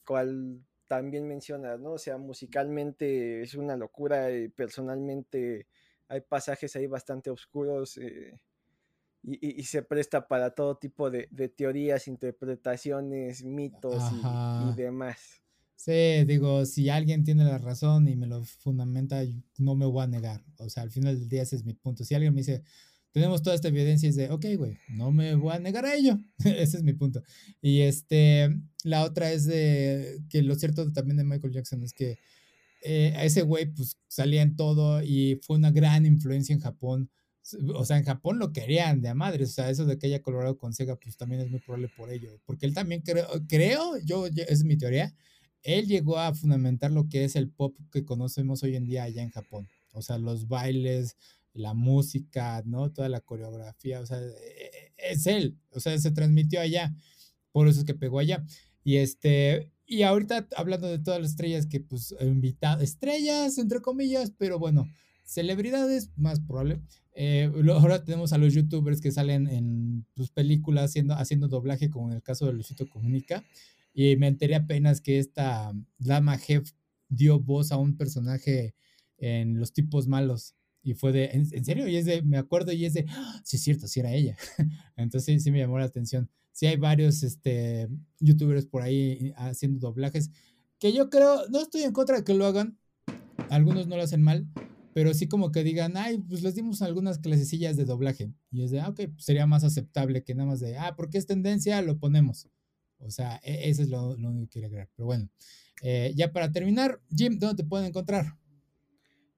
[0.04, 1.92] cual también mencionas, ¿no?
[1.92, 5.66] O sea, musicalmente es una locura y personalmente
[6.12, 7.96] hay pasajes ahí bastante oscuros.
[7.96, 8.38] Eh,
[9.24, 15.42] y, se presta para todo tipo de, teorías, interpretaciones, mitos y, demás.
[15.76, 19.22] Sí, digo, si alguien tiene la razón y me lo fundamenta,
[19.58, 20.44] no me voy a negar.
[20.58, 22.04] O sea, al final del día ese es mi punto.
[22.04, 22.64] Si alguien me dice,
[23.12, 26.18] tenemos toda esta evidencia, es de, ok, güey, no me voy a negar a ello.
[26.44, 27.22] ese es mi punto.
[27.60, 28.50] Y este,
[28.82, 32.18] la otra es de que lo cierto también de Michael Jackson es que
[32.82, 37.10] eh, ese güey pues salía en todo y fue una gran influencia en Japón
[37.74, 40.22] o sea, en Japón lo querían de a madre, o sea, eso de que haya
[40.22, 43.98] colaborado con Sega, pues también es muy probable por ello, porque él también creo, creo,
[44.04, 45.12] yo, es mi teoría,
[45.62, 49.22] él llegó a fundamentar lo que es el pop que conocemos hoy en día allá
[49.22, 51.16] en Japón, o sea, los bailes,
[51.52, 52.90] la música, ¿no?
[52.92, 56.94] Toda la coreografía, o sea, e, e, es él, o sea, se transmitió allá,
[57.50, 58.44] por eso es que pegó allá.
[58.84, 64.32] Y este, y ahorita hablando de todas las estrellas que pues invitado, estrellas entre comillas,
[64.38, 64.88] pero bueno,
[65.24, 66.80] celebridades más probable,
[67.14, 72.08] eh, ahora tenemos a los youtubers que salen en sus películas haciendo, haciendo doblaje, como
[72.08, 73.44] en el caso de Luisito Comunica.
[73.92, 76.70] Y me enteré apenas que esta Dama Jef
[77.10, 78.74] dio voz a un personaje
[79.18, 80.54] en Los Tipos Malos.
[80.82, 81.86] Y fue de, ¿en, serio?
[81.86, 83.42] Y es de, me acuerdo y es de, ¡Ah!
[83.44, 84.36] sí es cierto, sí era ella.
[84.96, 86.30] Entonces sí, me llamó la atención.
[86.52, 87.88] Sí hay varios este,
[88.20, 90.30] youtubers por ahí haciendo doblajes,
[90.78, 92.78] que yo creo, no estoy en contra de que lo hagan,
[93.50, 94.46] algunos no lo hacen mal,
[94.94, 98.32] pero sí como que digan, ay, pues les dimos algunas clasecillas de doblaje.
[98.50, 101.18] Y es de, ah, ok, pues sería más aceptable que nada más de, ah, porque
[101.18, 102.48] es tendencia, lo ponemos.
[102.98, 104.90] O sea, e-, eso es lo, lo, único que quería agregar.
[104.94, 105.30] Pero bueno,
[105.82, 108.36] eh, ya para terminar, Jim, ¿dónde te pueden encontrar?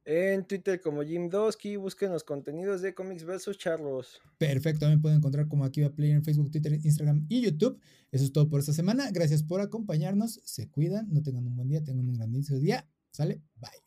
[0.05, 3.57] En Twitter como Jim Dosky, busquen los contenidos de Comics vs.
[3.57, 4.21] Charlos.
[4.37, 7.81] Perfecto, también pueden encontrar como aquí va Player en Facebook, Twitter, Instagram y YouTube.
[8.11, 9.11] Eso es todo por esta semana.
[9.11, 10.41] Gracias por acompañarnos.
[10.45, 12.87] Se cuidan, no tengan un buen día, tengan un grandísimo día.
[13.11, 13.41] ¿Sale?
[13.57, 13.84] Bye.